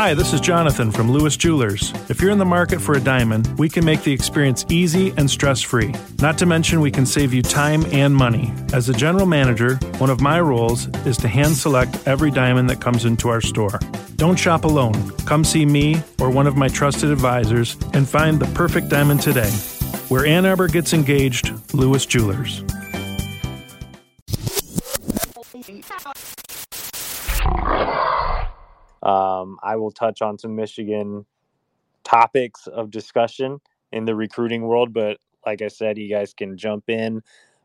Hi, 0.00 0.14
this 0.14 0.32
is 0.32 0.40
Jonathan 0.40 0.90
from 0.90 1.12
Lewis 1.12 1.36
Jewelers. 1.36 1.92
If 2.08 2.22
you're 2.22 2.30
in 2.30 2.38
the 2.38 2.44
market 2.46 2.80
for 2.80 2.94
a 2.94 3.00
diamond, 3.00 3.58
we 3.58 3.68
can 3.68 3.84
make 3.84 4.02
the 4.02 4.14
experience 4.14 4.64
easy 4.70 5.12
and 5.18 5.30
stress 5.30 5.60
free. 5.60 5.94
Not 6.22 6.38
to 6.38 6.46
mention, 6.46 6.80
we 6.80 6.90
can 6.90 7.04
save 7.04 7.34
you 7.34 7.42
time 7.42 7.84
and 7.92 8.16
money. 8.16 8.50
As 8.72 8.88
a 8.88 8.94
general 8.94 9.26
manager, 9.26 9.74
one 9.98 10.08
of 10.08 10.22
my 10.22 10.40
roles 10.40 10.86
is 11.04 11.18
to 11.18 11.28
hand 11.28 11.54
select 11.54 12.08
every 12.08 12.30
diamond 12.30 12.70
that 12.70 12.80
comes 12.80 13.04
into 13.04 13.28
our 13.28 13.42
store. 13.42 13.78
Don't 14.16 14.38
shop 14.38 14.64
alone. 14.64 15.10
Come 15.26 15.44
see 15.44 15.66
me 15.66 16.02
or 16.18 16.30
one 16.30 16.46
of 16.46 16.56
my 16.56 16.68
trusted 16.68 17.10
advisors 17.10 17.76
and 17.92 18.08
find 18.08 18.40
the 18.40 18.50
perfect 18.54 18.88
diamond 18.88 19.20
today. 19.20 19.50
Where 20.08 20.24
Ann 20.24 20.46
Arbor 20.46 20.68
gets 20.68 20.94
engaged, 20.94 21.52
Lewis 21.74 22.06
Jewelers. 22.06 22.64
Um, 29.40 29.58
I 29.62 29.76
will 29.76 29.90
touch 29.90 30.22
on 30.22 30.38
some 30.38 30.56
Michigan 30.56 31.24
topics 32.04 32.66
of 32.66 32.90
discussion 32.90 33.60
in 33.92 34.04
the 34.04 34.14
recruiting 34.14 34.62
world, 34.62 34.92
but 34.92 35.18
like 35.46 35.62
I 35.62 35.68
said, 35.68 35.98
you 35.98 36.08
guys 36.08 36.34
can 36.34 36.56
jump 36.56 36.88
in. 36.88 37.22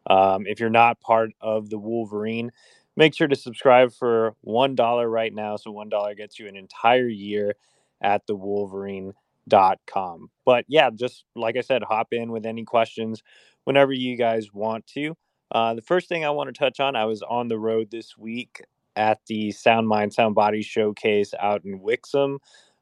Um, 0.08 0.46
if 0.46 0.60
you're 0.60 0.70
not 0.70 1.00
part 1.02 1.32
of 1.42 1.70
the 1.70 1.78
Wolverine, 1.78 2.52
make 2.96 3.16
sure 3.16 3.28
to 3.28 3.36
subscribe 3.36 3.92
for 3.92 4.36
one 4.42 4.76
dollar 4.76 5.10
right 5.10 5.34
now. 5.34 5.56
So 5.56 5.72
one 5.72 5.90
dollar 5.90 6.16
gets 6.16 6.40
you 6.40 6.48
an 6.48 6.56
entire 6.56 7.08
year 7.08 7.56
at 8.02 8.26
the 8.28 8.36
Wolverine.com. 8.36 10.30
But 10.46 10.66
yeah, 10.68 10.90
just 10.94 11.26
like 11.36 11.58
I 11.58 11.62
said, 11.62 11.84
hop 11.84 12.10
in 12.12 12.32
with 12.32 12.46
any 12.46 12.64
questions 12.64 13.24
whenever 13.64 13.94
you 13.94 14.16
guys 14.16 14.54
want 14.54 14.86
to. 14.88 15.16
Uh, 15.52 15.74
the 15.74 15.82
first 15.82 16.08
thing 16.10 16.26
I 16.26 16.30
want 16.32 16.54
to 16.54 16.60
touch 16.60 16.80
on, 16.80 16.96
I 16.96 17.06
was 17.06 17.22
on 17.22 17.48
the 17.48 17.60
road 17.60 17.90
this 17.92 18.18
week 18.18 18.62
at 18.96 19.20
the 19.28 19.52
Sound 19.52 19.88
Mind, 19.88 20.14
Sound 20.14 20.36
Body 20.36 20.62
showcase 20.62 21.34
out 21.40 21.66
in 21.66 21.80
Wixom 21.80 22.38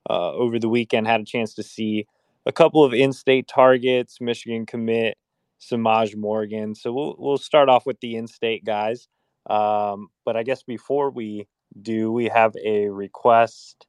uh, 0.10 0.32
over 0.34 0.60
the 0.60 0.70
weekend. 0.70 1.08
Had 1.08 1.22
a 1.22 1.26
chance 1.26 1.54
to 1.56 1.64
see 1.64 2.08
a 2.46 2.52
couple 2.52 2.84
of 2.84 2.94
in-state 2.94 3.48
targets, 3.48 4.20
Michigan 4.22 4.66
commit 4.66 5.18
Semaj 5.62 6.16
Morgan. 6.16 6.76
So 6.76 6.94
we'll 6.94 7.16
we'll 7.18 7.38
start 7.38 7.70
off 7.70 7.86
with 7.86 8.00
the 8.02 8.16
in-state 8.16 8.66
guys. 8.66 9.08
Um, 9.50 10.10
but 10.26 10.38
I 10.38 10.44
guess 10.44 10.64
before 10.64 11.12
we 11.12 11.48
do, 11.82 12.12
we 12.12 12.26
have 12.30 12.56
a 12.64 12.90
request, 12.90 13.88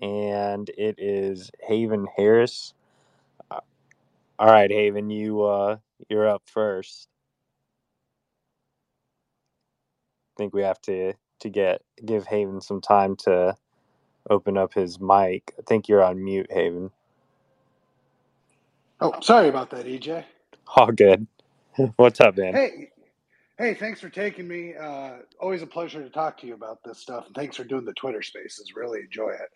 and 0.00 0.68
it 0.76 0.96
is 0.98 1.50
Haven 1.60 2.06
Harris. 2.16 2.74
Uh, 3.50 3.60
all 4.38 4.48
right, 4.48 4.70
Haven, 4.70 5.10
you 5.10 5.42
uh, 5.42 5.76
you're 6.08 6.28
up 6.28 6.42
first. 6.46 7.08
I 10.36 10.42
think 10.42 10.54
we 10.54 10.62
have 10.62 10.80
to 10.82 11.14
to 11.42 11.50
get 11.50 11.82
give 12.04 12.26
Haven 12.26 12.60
some 12.60 12.80
time 12.80 13.16
to 13.24 13.56
open 14.30 14.56
up 14.56 14.74
his 14.74 15.00
mic. 15.00 15.54
I 15.58 15.62
think 15.66 15.88
you're 15.88 16.02
on 16.04 16.22
mute, 16.24 16.50
Haven. 16.50 16.90
Oh, 19.00 19.14
sorry 19.20 19.48
about 19.48 19.70
that, 19.70 19.86
EJ. 19.86 20.24
All 20.76 20.92
good. 20.92 21.26
What's 21.96 22.20
up, 22.20 22.36
man? 22.36 22.54
Hey, 22.54 22.90
hey, 23.58 23.74
thanks 23.74 24.00
for 24.00 24.08
taking 24.08 24.46
me. 24.46 24.74
Uh, 24.74 25.18
always 25.40 25.62
a 25.62 25.66
pleasure 25.66 26.02
to 26.02 26.10
talk 26.10 26.38
to 26.40 26.46
you 26.46 26.54
about 26.54 26.78
this 26.84 26.98
stuff. 26.98 27.26
And 27.26 27.34
thanks 27.34 27.56
for 27.56 27.64
doing 27.64 27.84
the 27.84 27.94
Twitter 27.94 28.22
Spaces. 28.22 28.74
Really 28.76 29.00
enjoy 29.00 29.30
it. 29.30 29.50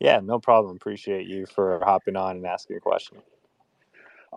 Yeah, 0.00 0.20
no 0.22 0.38
problem. 0.38 0.76
Appreciate 0.76 1.26
you 1.26 1.46
for 1.46 1.80
hopping 1.84 2.16
on 2.16 2.36
and 2.36 2.46
asking 2.46 2.76
a 2.76 2.80
question. 2.80 3.18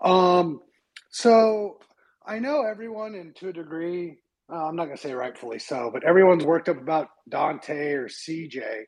Um, 0.02 0.62
so 1.10 1.78
I 2.24 2.38
know 2.38 2.64
everyone, 2.64 3.14
and 3.14 3.34
to 3.36 3.48
a 3.48 3.52
degree, 3.52 4.18
uh, 4.52 4.66
I'm 4.66 4.76
not 4.76 4.86
going 4.86 4.96
to 4.96 5.02
say 5.02 5.12
rightfully 5.12 5.58
so, 5.58 5.90
but 5.92 6.04
everyone's 6.04 6.44
worked 6.44 6.68
up 6.68 6.78
about 6.78 7.08
Dante 7.28 7.92
or 7.92 8.08
CJ. 8.08 8.82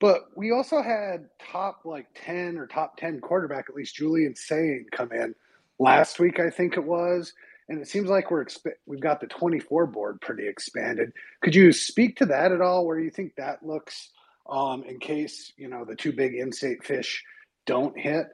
But 0.00 0.24
we 0.36 0.50
also 0.52 0.82
had 0.82 1.26
top 1.50 1.82
like 1.84 2.06
10 2.24 2.58
or 2.58 2.66
top 2.66 2.96
10 2.98 3.20
quarterback, 3.20 3.66
at 3.68 3.76
least 3.76 3.96
Julian 3.96 4.36
Sayin 4.36 4.86
come 4.92 5.12
in 5.12 5.34
last 5.78 6.20
week, 6.20 6.40
I 6.40 6.50
think 6.50 6.76
it 6.76 6.84
was. 6.84 7.32
And 7.68 7.80
it 7.80 7.88
seems 7.88 8.10
like 8.10 8.30
we're 8.30 8.44
exp- 8.44 8.74
we've 8.86 9.00
got 9.00 9.20
the 9.20 9.26
24 9.26 9.86
board 9.86 10.20
pretty 10.20 10.46
expanded. 10.46 11.12
Could 11.42 11.54
you 11.54 11.72
speak 11.72 12.16
to 12.18 12.26
that 12.26 12.52
at 12.52 12.60
all? 12.60 12.86
Where 12.86 12.98
you 12.98 13.10
think 13.10 13.36
that 13.36 13.64
looks 13.64 14.10
um, 14.48 14.84
in 14.84 14.98
case, 14.98 15.52
you 15.56 15.68
know, 15.68 15.84
the 15.84 15.96
two 15.96 16.12
big 16.12 16.34
in 16.34 16.52
state 16.52 16.84
fish 16.84 17.24
don't 17.66 17.98
hit? 17.98 18.26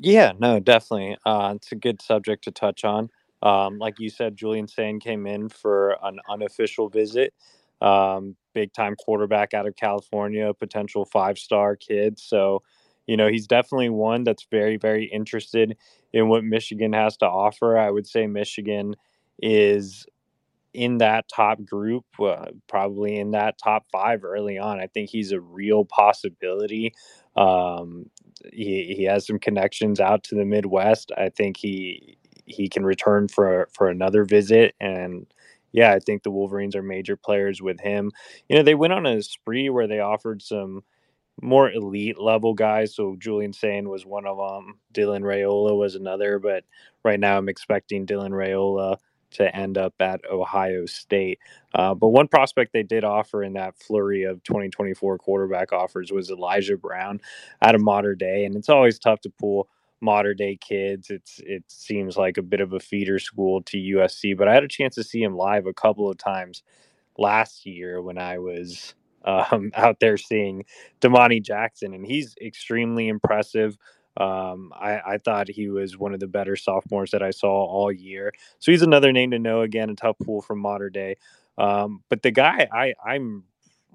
Yeah, 0.00 0.32
no, 0.38 0.60
definitely. 0.60 1.16
Uh, 1.26 1.54
it's 1.56 1.72
a 1.72 1.76
good 1.76 2.02
subject 2.02 2.44
to 2.44 2.50
touch 2.50 2.84
on. 2.84 3.10
Um, 3.42 3.78
like 3.78 3.98
you 3.98 4.10
said, 4.10 4.36
Julian 4.36 4.66
Sayin 4.68 5.00
came 5.00 5.26
in 5.26 5.48
for 5.48 5.96
an 6.02 6.18
unofficial 6.28 6.88
visit. 6.88 7.34
Um, 7.80 8.36
big 8.54 8.72
time 8.72 8.94
quarterback 8.96 9.52
out 9.52 9.66
of 9.66 9.76
California, 9.76 10.52
potential 10.54 11.04
five 11.04 11.38
star 11.38 11.76
kid. 11.76 12.18
So, 12.18 12.62
you 13.06 13.16
know, 13.16 13.28
he's 13.28 13.46
definitely 13.46 13.90
one 13.90 14.24
that's 14.24 14.46
very, 14.50 14.78
very 14.78 15.04
interested 15.04 15.76
in 16.12 16.28
what 16.28 16.44
Michigan 16.44 16.92
has 16.94 17.16
to 17.18 17.26
offer. 17.26 17.76
I 17.76 17.90
would 17.90 18.06
say 18.06 18.26
Michigan 18.26 18.94
is 19.42 20.06
in 20.72 20.98
that 20.98 21.28
top 21.28 21.64
group, 21.64 22.04
uh, 22.20 22.46
probably 22.66 23.16
in 23.16 23.30
that 23.32 23.58
top 23.58 23.86
five 23.90 24.24
early 24.24 24.58
on. 24.58 24.80
I 24.80 24.86
think 24.86 25.10
he's 25.10 25.32
a 25.32 25.40
real 25.40 25.84
possibility. 25.84 26.92
Um, 27.36 28.10
he, 28.52 28.94
he 28.96 29.04
has 29.04 29.26
some 29.26 29.38
connections 29.38 30.00
out 30.00 30.22
to 30.24 30.34
the 30.34 30.44
Midwest. 30.44 31.12
I 31.16 31.30
think 31.30 31.56
he 31.56 32.18
he 32.46 32.68
can 32.68 32.84
return 32.84 33.28
for 33.28 33.68
for 33.72 33.88
another 33.88 34.24
visit 34.24 34.74
and 34.80 35.26
yeah, 35.72 35.92
I 35.92 35.98
think 35.98 36.22
the 36.22 36.30
Wolverines 36.30 36.74
are 36.74 36.82
major 36.82 37.16
players 37.16 37.60
with 37.60 37.80
him. 37.80 38.10
You 38.48 38.56
know, 38.56 38.62
they 38.62 38.74
went 38.74 38.94
on 38.94 39.04
a 39.04 39.20
spree 39.22 39.68
where 39.68 39.86
they 39.86 40.00
offered 40.00 40.40
some 40.40 40.84
more 41.42 41.70
elite 41.70 42.18
level 42.18 42.54
guys. 42.54 42.94
So 42.94 43.16
Julian 43.18 43.52
Sayin 43.52 43.88
was 43.88 44.06
one 44.06 44.26
of 44.26 44.38
them. 44.38 44.78
Dylan 44.94 45.20
Raiola 45.20 45.76
was 45.76 45.94
another, 45.94 46.38
but 46.38 46.64
right 47.04 47.20
now 47.20 47.36
I'm 47.36 47.48
expecting 47.48 48.06
Dylan 48.06 48.30
Raiola 48.30 48.96
to 49.32 49.54
end 49.54 49.76
up 49.76 49.92
at 50.00 50.20
Ohio 50.30 50.86
State. 50.86 51.40
Uh, 51.74 51.94
but 51.94 52.08
one 52.08 52.28
prospect 52.28 52.72
they 52.72 52.82
did 52.82 53.04
offer 53.04 53.42
in 53.42 53.52
that 53.54 53.76
flurry 53.76 54.22
of 54.22 54.42
2024 54.44 55.18
quarterback 55.18 55.72
offers 55.72 56.10
was 56.10 56.30
Elijah 56.30 56.78
Brown 56.78 57.20
out 57.60 57.74
of 57.74 57.82
Mater 57.82 58.14
Dei. 58.14 58.44
and 58.44 58.56
it's 58.56 58.70
always 58.70 58.98
tough 58.98 59.20
to 59.20 59.30
pull 59.30 59.68
Mater 60.00 60.34
Dei 60.34 60.56
kids. 60.56 61.10
It's 61.10 61.40
it 61.40 61.64
seems 61.68 62.16
like 62.16 62.38
a 62.38 62.42
bit 62.42 62.60
of 62.60 62.72
a 62.72 62.80
feeder 62.80 63.18
school 63.18 63.62
to 63.62 63.76
USC, 63.76 64.36
but 64.36 64.48
I 64.48 64.54
had 64.54 64.64
a 64.64 64.68
chance 64.68 64.94
to 64.96 65.04
see 65.04 65.22
him 65.22 65.36
live 65.36 65.66
a 65.66 65.74
couple 65.74 66.10
of 66.10 66.18
times 66.18 66.62
last 67.18 67.66
year 67.66 68.02
when 68.02 68.18
I 68.18 68.38
was 68.38 68.94
um, 69.24 69.72
out 69.74 70.00
there 70.00 70.16
seeing 70.16 70.64
Domani 71.00 71.40
Jackson, 71.40 71.94
and 71.94 72.06
he's 72.06 72.36
extremely 72.40 73.08
impressive. 73.08 73.76
Um, 74.18 74.72
I, 74.74 75.00
I, 75.04 75.18
thought 75.18 75.46
he 75.46 75.68
was 75.68 75.98
one 75.98 76.14
of 76.14 76.20
the 76.20 76.26
better 76.26 76.56
sophomores 76.56 77.10
that 77.10 77.22
I 77.22 77.32
saw 77.32 77.50
all 77.50 77.92
year. 77.92 78.32
So 78.60 78.72
he's 78.72 78.80
another 78.80 79.12
name 79.12 79.32
to 79.32 79.38
know. 79.38 79.60
Again, 79.60 79.90
a 79.90 79.94
tough 79.94 80.16
pool 80.24 80.40
from 80.40 80.58
Mater 80.58 80.88
Dei. 80.88 81.16
Um, 81.58 82.02
but 82.08 82.22
the 82.22 82.30
guy 82.30 82.66
I, 82.72 82.94
I'm 83.04 83.44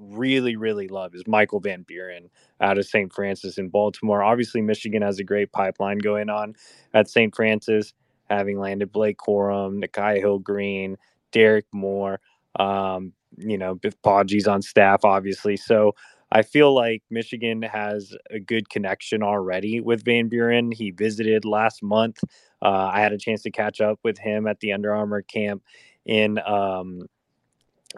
really, 0.01 0.55
really 0.55 0.87
love 0.87 1.15
is 1.15 1.27
Michael 1.27 1.59
Van 1.59 1.83
Buren 1.83 2.29
out 2.59 2.77
of 2.77 2.85
St. 2.85 3.11
Frances 3.13 3.57
in 3.57 3.69
Baltimore. 3.69 4.23
Obviously, 4.23 4.61
Michigan 4.61 5.01
has 5.01 5.19
a 5.19 5.23
great 5.23 5.51
pipeline 5.51 5.99
going 5.99 6.29
on 6.29 6.55
at 6.93 7.09
St. 7.09 7.33
Frances, 7.35 7.93
having 8.29 8.59
landed 8.59 8.91
Blake 8.91 9.17
Corum, 9.17 9.83
Nikhai 9.83 10.17
Hill-Green, 10.17 10.97
Derrick 11.31 11.65
Moore. 11.71 12.19
Um, 12.59 13.13
you 13.37 13.57
know, 13.57 13.75
Biff 13.75 13.99
Poggi's 14.01 14.47
on 14.47 14.61
staff, 14.61 15.05
obviously. 15.05 15.55
So 15.55 15.93
I 16.31 16.41
feel 16.41 16.73
like 16.73 17.03
Michigan 17.09 17.61
has 17.61 18.15
a 18.29 18.39
good 18.39 18.69
connection 18.69 19.21
already 19.21 19.81
with 19.81 20.03
Van 20.03 20.27
Buren. 20.27 20.71
He 20.71 20.91
visited 20.91 21.45
last 21.45 21.83
month. 21.83 22.19
Uh, 22.61 22.89
I 22.93 23.01
had 23.01 23.11
a 23.11 23.17
chance 23.17 23.41
to 23.43 23.51
catch 23.51 23.81
up 23.81 23.99
with 24.03 24.17
him 24.17 24.47
at 24.47 24.59
the 24.59 24.71
Under 24.71 24.93
Armour 24.93 25.21
camp 25.23 25.63
in 26.05 26.39
um, 26.39 27.03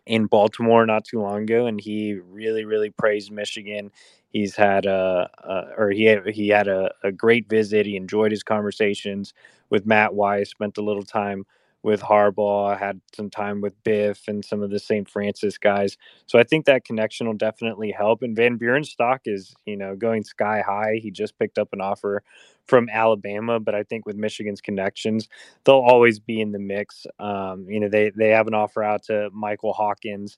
in 0.05 0.27
Baltimore 0.27 0.85
not 0.85 1.05
too 1.05 1.21
long 1.21 1.43
ago, 1.43 1.67
and 1.67 1.79
he 1.81 2.15
really, 2.15 2.65
really 2.65 2.91
praised 2.91 3.31
Michigan. 3.31 3.91
He's 4.29 4.55
had 4.55 4.85
a, 4.85 5.29
a 5.43 5.63
or 5.81 5.91
he 5.91 6.05
had, 6.05 6.27
he 6.29 6.49
had 6.49 6.67
a, 6.67 6.91
a 7.03 7.11
great 7.11 7.49
visit. 7.49 7.85
He 7.85 7.95
enjoyed 7.97 8.31
his 8.31 8.43
conversations 8.43 9.33
with 9.69 9.85
Matt 9.85 10.13
Weiss. 10.15 10.51
Spent 10.51 10.77
a 10.77 10.83
little 10.83 11.03
time 11.03 11.45
with 11.83 12.01
Harbaugh, 12.01 12.79
had 12.79 13.01
some 13.13 13.29
time 13.29 13.59
with 13.59 13.81
Biff 13.83 14.27
and 14.29 14.43
some 14.43 14.63
of 14.63 14.69
the 14.69 14.79
St. 14.79 15.07
Frances 15.09 15.57
guys. 15.57 15.97
So 16.25 16.39
I 16.39 16.43
think 16.43 16.65
that 16.65 16.85
connection 16.85 17.27
will 17.27 17.33
definitely 17.35 17.91
help. 17.91 18.23
And 18.23 18.35
Van 18.35 18.57
Buren's 18.57 18.89
stock 18.89 19.21
is, 19.25 19.53
you 19.65 19.75
know, 19.75 19.95
going 19.95 20.23
sky 20.23 20.63
high. 20.65 20.99
He 21.01 21.11
just 21.11 21.37
picked 21.37 21.57
up 21.57 21.69
an 21.73 21.81
offer 21.81 22.23
from 22.65 22.87
Alabama, 22.89 23.59
but 23.59 23.75
I 23.75 23.83
think 23.83 24.05
with 24.05 24.15
Michigan's 24.15 24.61
connections, 24.61 25.27
they'll 25.65 25.75
always 25.75 26.19
be 26.19 26.39
in 26.39 26.53
the 26.53 26.59
mix. 26.59 27.05
Um, 27.19 27.65
you 27.69 27.81
know, 27.81 27.89
they 27.89 28.11
they 28.11 28.29
have 28.29 28.47
an 28.47 28.53
offer 28.53 28.81
out 28.81 29.03
to 29.03 29.29
Michael 29.33 29.73
Hawkins 29.73 30.37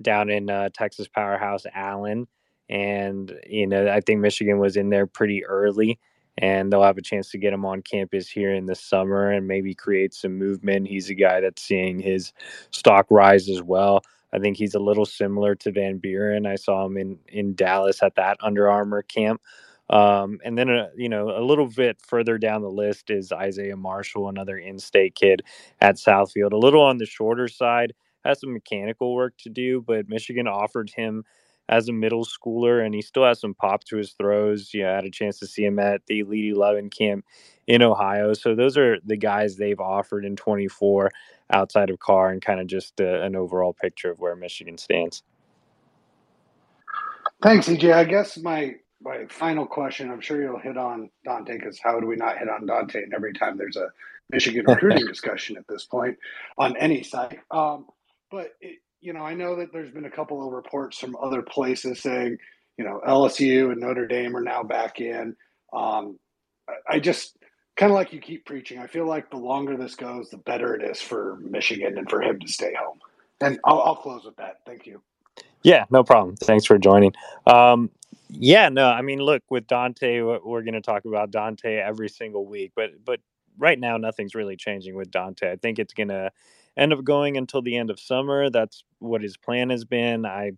down 0.00 0.30
in 0.30 0.48
uh, 0.48 0.68
Texas 0.72 1.08
powerhouse 1.08 1.64
Allen, 1.74 2.28
and 2.68 3.32
you 3.46 3.66
know 3.66 3.88
I 3.88 4.00
think 4.00 4.20
Michigan 4.20 4.58
was 4.58 4.76
in 4.76 4.90
there 4.90 5.08
pretty 5.08 5.44
early 5.44 5.98
and 6.38 6.72
they'll 6.72 6.82
have 6.82 6.98
a 6.98 7.02
chance 7.02 7.30
to 7.30 7.38
get 7.38 7.52
him 7.52 7.64
on 7.64 7.82
campus 7.82 8.28
here 8.28 8.54
in 8.54 8.66
the 8.66 8.74
summer 8.74 9.30
and 9.30 9.46
maybe 9.46 9.74
create 9.74 10.14
some 10.14 10.38
movement. 10.38 10.88
He's 10.88 11.10
a 11.10 11.14
guy 11.14 11.40
that's 11.40 11.62
seeing 11.62 11.98
his 11.98 12.32
stock 12.70 13.06
rise 13.10 13.48
as 13.48 13.62
well. 13.62 14.02
I 14.32 14.38
think 14.40 14.56
he's 14.56 14.74
a 14.74 14.80
little 14.80 15.06
similar 15.06 15.54
to 15.56 15.70
Van 15.72 15.98
Buren. 15.98 16.46
I 16.46 16.56
saw 16.56 16.86
him 16.86 16.96
in 16.96 17.18
in 17.28 17.54
Dallas 17.54 18.02
at 18.02 18.16
that 18.16 18.36
Under 18.40 18.68
Armour 18.68 19.02
camp. 19.02 19.40
Um, 19.90 20.38
and 20.44 20.56
then, 20.56 20.70
uh, 20.70 20.88
you 20.96 21.08
know, 21.08 21.30
a 21.36 21.44
little 21.44 21.68
bit 21.68 22.00
further 22.00 22.38
down 22.38 22.62
the 22.62 22.70
list 22.70 23.10
is 23.10 23.30
Isaiah 23.32 23.76
Marshall, 23.76 24.28
another 24.28 24.56
in 24.56 24.78
state 24.78 25.14
kid 25.14 25.42
at 25.80 25.96
Southfield. 25.96 26.52
A 26.52 26.56
little 26.56 26.82
on 26.82 26.98
the 26.98 27.06
shorter 27.06 27.48
side, 27.48 27.92
has 28.24 28.40
some 28.40 28.54
mechanical 28.54 29.14
work 29.14 29.34
to 29.38 29.50
do, 29.50 29.82
but 29.82 30.08
Michigan 30.08 30.48
offered 30.48 30.90
him 30.90 31.24
as 31.68 31.88
a 31.88 31.92
middle 31.92 32.24
schooler, 32.24 32.84
and 32.84 32.94
he 32.94 33.02
still 33.02 33.24
has 33.24 33.40
some 33.40 33.54
pop 33.54 33.84
to 33.84 33.96
his 33.96 34.12
throws. 34.12 34.70
Yeah, 34.74 34.92
I 34.92 34.94
had 34.96 35.04
a 35.04 35.10
chance 35.10 35.38
to 35.38 35.46
see 35.46 35.64
him 35.64 35.78
at 35.78 36.02
the 36.06 36.20
Elite 36.20 36.52
11 36.52 36.90
camp 36.90 37.24
in 37.66 37.82
Ohio. 37.82 38.34
So 38.34 38.54
those 38.54 38.76
are 38.76 38.98
the 39.04 39.16
guys 39.16 39.56
they've 39.56 39.80
offered 39.80 40.24
in 40.24 40.36
24 40.36 41.10
outside 41.50 41.90
of 41.90 41.98
Carr 41.98 42.30
and 42.30 42.42
kind 42.42 42.60
of 42.60 42.66
just 42.66 43.00
uh, 43.00 43.20
an 43.22 43.36
overall 43.36 43.72
picture 43.72 44.10
of 44.10 44.18
where 44.18 44.36
Michigan 44.36 44.78
stands. 44.78 45.22
Thanks, 47.42 47.68
EJ. 47.68 47.92
I 47.92 48.04
guess 48.04 48.38
my 48.38 48.76
my 49.02 49.26
final 49.28 49.66
question, 49.66 50.10
I'm 50.10 50.20
sure 50.20 50.42
you'll 50.42 50.58
hit 50.58 50.78
on 50.78 51.10
Dante 51.26 51.58
because 51.58 51.78
how 51.78 52.00
do 52.00 52.06
we 52.06 52.16
not 52.16 52.38
hit 52.38 52.48
on 52.48 52.64
Dante? 52.64 53.02
And 53.02 53.12
every 53.12 53.34
time 53.34 53.58
there's 53.58 53.76
a 53.76 53.88
Michigan 54.30 54.64
recruiting 54.68 55.06
discussion 55.06 55.58
at 55.58 55.68
this 55.68 55.84
point 55.84 56.16
on 56.56 56.76
any 56.78 57.02
site. 57.02 57.38
Um, 57.50 57.86
but 58.30 58.54
it, 58.62 58.78
you 59.04 59.12
know, 59.12 59.20
I 59.20 59.34
know 59.34 59.56
that 59.56 59.70
there's 59.70 59.90
been 59.90 60.06
a 60.06 60.10
couple 60.10 60.44
of 60.44 60.50
reports 60.50 60.98
from 60.98 61.14
other 61.16 61.42
places 61.42 62.00
saying, 62.00 62.38
you 62.78 62.84
know, 62.84 63.02
LSU 63.06 63.70
and 63.70 63.80
Notre 63.80 64.06
Dame 64.06 64.34
are 64.34 64.40
now 64.40 64.62
back 64.62 64.98
in. 64.98 65.36
Um, 65.74 66.18
I, 66.88 66.98
just 67.00 67.36
kind 67.76 67.92
of 67.92 67.96
like 67.96 68.14
you 68.14 68.20
keep 68.20 68.46
preaching. 68.46 68.78
I 68.78 68.86
feel 68.86 69.06
like 69.06 69.30
the 69.30 69.36
longer 69.36 69.76
this 69.76 69.94
goes, 69.94 70.30
the 70.30 70.38
better 70.38 70.74
it 70.74 70.82
is 70.82 71.02
for 71.02 71.38
Michigan 71.42 71.98
and 71.98 72.08
for 72.08 72.22
him 72.22 72.40
to 72.40 72.48
stay 72.48 72.72
home. 72.74 72.98
And 73.42 73.60
I'll, 73.64 73.82
I'll 73.82 73.96
close 73.96 74.24
with 74.24 74.36
that. 74.36 74.60
Thank 74.64 74.86
you. 74.86 75.02
Yeah, 75.62 75.84
no 75.90 76.02
problem. 76.02 76.36
Thanks 76.36 76.64
for 76.64 76.78
joining. 76.78 77.12
Um, 77.46 77.90
yeah, 78.30 78.70
no, 78.70 78.88
I 78.88 79.02
mean, 79.02 79.18
look, 79.18 79.42
with 79.50 79.66
Dante, 79.66 80.22
we're 80.22 80.62
going 80.62 80.74
to 80.74 80.80
talk 80.80 81.04
about 81.04 81.30
Dante 81.30 81.76
every 81.76 82.08
single 82.08 82.46
week, 82.46 82.72
but 82.74 83.04
but 83.04 83.20
right 83.58 83.78
now, 83.78 83.98
nothing's 83.98 84.34
really 84.34 84.56
changing 84.56 84.94
with 84.94 85.10
Dante. 85.10 85.52
I 85.52 85.56
think 85.56 85.78
it's 85.78 85.92
going 85.92 86.08
to 86.08 86.32
end 86.76 86.92
up 86.92 87.04
going 87.04 87.36
until 87.36 87.62
the 87.62 87.76
end 87.76 87.90
of 87.90 88.00
summer. 88.00 88.50
That's 88.50 88.84
what 88.98 89.22
his 89.22 89.36
plan 89.36 89.70
has 89.70 89.84
been. 89.84 90.26
I 90.26 90.52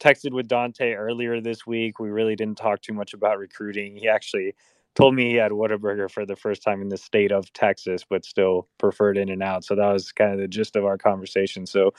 texted 0.00 0.32
with 0.32 0.48
Dante 0.48 0.92
earlier 0.92 1.40
this 1.40 1.66
week. 1.66 1.98
We 1.98 2.10
really 2.10 2.36
didn't 2.36 2.58
talk 2.58 2.82
too 2.82 2.92
much 2.92 3.14
about 3.14 3.38
recruiting. 3.38 3.96
He 3.96 4.08
actually 4.08 4.54
told 4.94 5.14
me 5.14 5.30
he 5.30 5.36
had 5.36 5.52
Whataburger 5.52 6.10
for 6.10 6.26
the 6.26 6.36
first 6.36 6.62
time 6.62 6.80
in 6.80 6.88
the 6.88 6.96
state 6.96 7.32
of 7.32 7.52
Texas, 7.52 8.04
but 8.08 8.24
still 8.24 8.68
preferred 8.78 9.18
In 9.18 9.28
and 9.28 9.42
Out. 9.42 9.64
So 9.64 9.74
that 9.74 9.92
was 9.92 10.12
kind 10.12 10.32
of 10.32 10.38
the 10.38 10.48
gist 10.48 10.76
of 10.76 10.84
our 10.84 10.98
conversation. 10.98 11.66
So, 11.66 11.92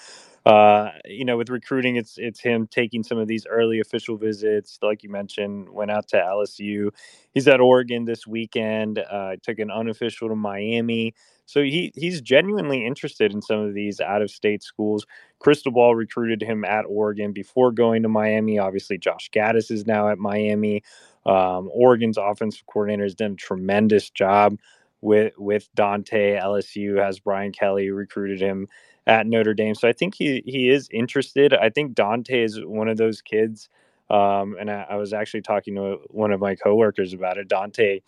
uh, 0.46 0.92
you 1.06 1.26
know, 1.26 1.38
with 1.38 1.50
recruiting, 1.50 1.96
it's 1.96 2.18
it's 2.18 2.40
him 2.40 2.68
taking 2.68 3.04
some 3.04 3.18
of 3.18 3.28
these 3.28 3.48
early 3.50 3.80
official 3.80 4.16
visits, 4.16 4.78
like 4.84 5.02
you 5.02 5.10
mentioned. 5.10 5.70
Went 5.70 5.90
out 5.90 6.08
to 6.10 6.18
LSU. 6.18 6.92
He's 7.34 7.48
at 7.48 7.60
Oregon 7.60 8.06
this 8.06 8.28
weekend. 8.28 9.00
Uh, 9.00 9.38
took 9.42 9.58
an 9.58 9.72
unofficial 9.72 10.30
to 10.30 10.36
Miami. 10.36 11.16
So 11.48 11.62
he 11.62 11.92
he's 11.96 12.22
genuinely 12.22 12.86
interested 12.86 13.34
in 13.34 13.42
some 13.42 13.60
of 13.60 13.74
these 13.74 14.00
out 14.00 14.22
of 14.22 14.30
state 14.30 14.62
schools. 14.62 15.06
Crystal 15.40 15.72
Cristobal 15.72 15.96
recruited 15.96 16.44
him 16.44 16.64
at 16.64 16.86
Oregon 16.88 17.32
before 17.32 17.72
going 17.72 18.04
to 18.04 18.10
Miami. 18.10 18.60
Obviously, 18.60 19.00
Josh 19.00 19.32
Gattis 19.32 19.72
is 19.72 19.88
now 19.88 20.10
at 20.10 20.20
Miami. 20.20 20.84
Um, 21.26 21.72
Oregon's 21.74 22.18
offensive 22.18 22.68
coordinator 22.68 23.04
has 23.04 23.16
done 23.16 23.32
a 23.32 23.36
tremendous 23.36 24.12
job 24.12 24.58
with 25.02 25.34
with 25.38 25.70
Dante. 25.76 26.40
LSU 26.40 26.98
has 27.04 27.20
Brian 27.20 27.52
Kelly 27.52 27.92
recruited 27.92 28.42
him 28.42 28.68
at 29.08 29.28
Notre 29.28 29.54
Dame, 29.54 29.76
so 29.76 29.88
I 29.88 29.94
think 29.94 30.16
he 30.16 30.44
he 30.46 30.70
is 30.70 30.90
interested. 30.92 31.54
I 31.54 31.70
think 31.70 31.96
Dante 31.96 32.44
is 32.44 32.60
one 32.64 32.90
of 32.90 32.98
those 32.98 33.22
kids. 33.22 33.70
Um, 34.10 34.58
and 34.60 34.72
I, 34.72 34.86
I 34.92 34.96
was 34.98 35.14
actually 35.14 35.42
talking 35.42 35.76
to 35.76 35.98
one 36.10 36.32
of 36.32 36.40
my 36.40 36.56
coworkers 36.56 37.14
about 37.14 37.38
it. 37.38 37.48
Dante 37.50 38.02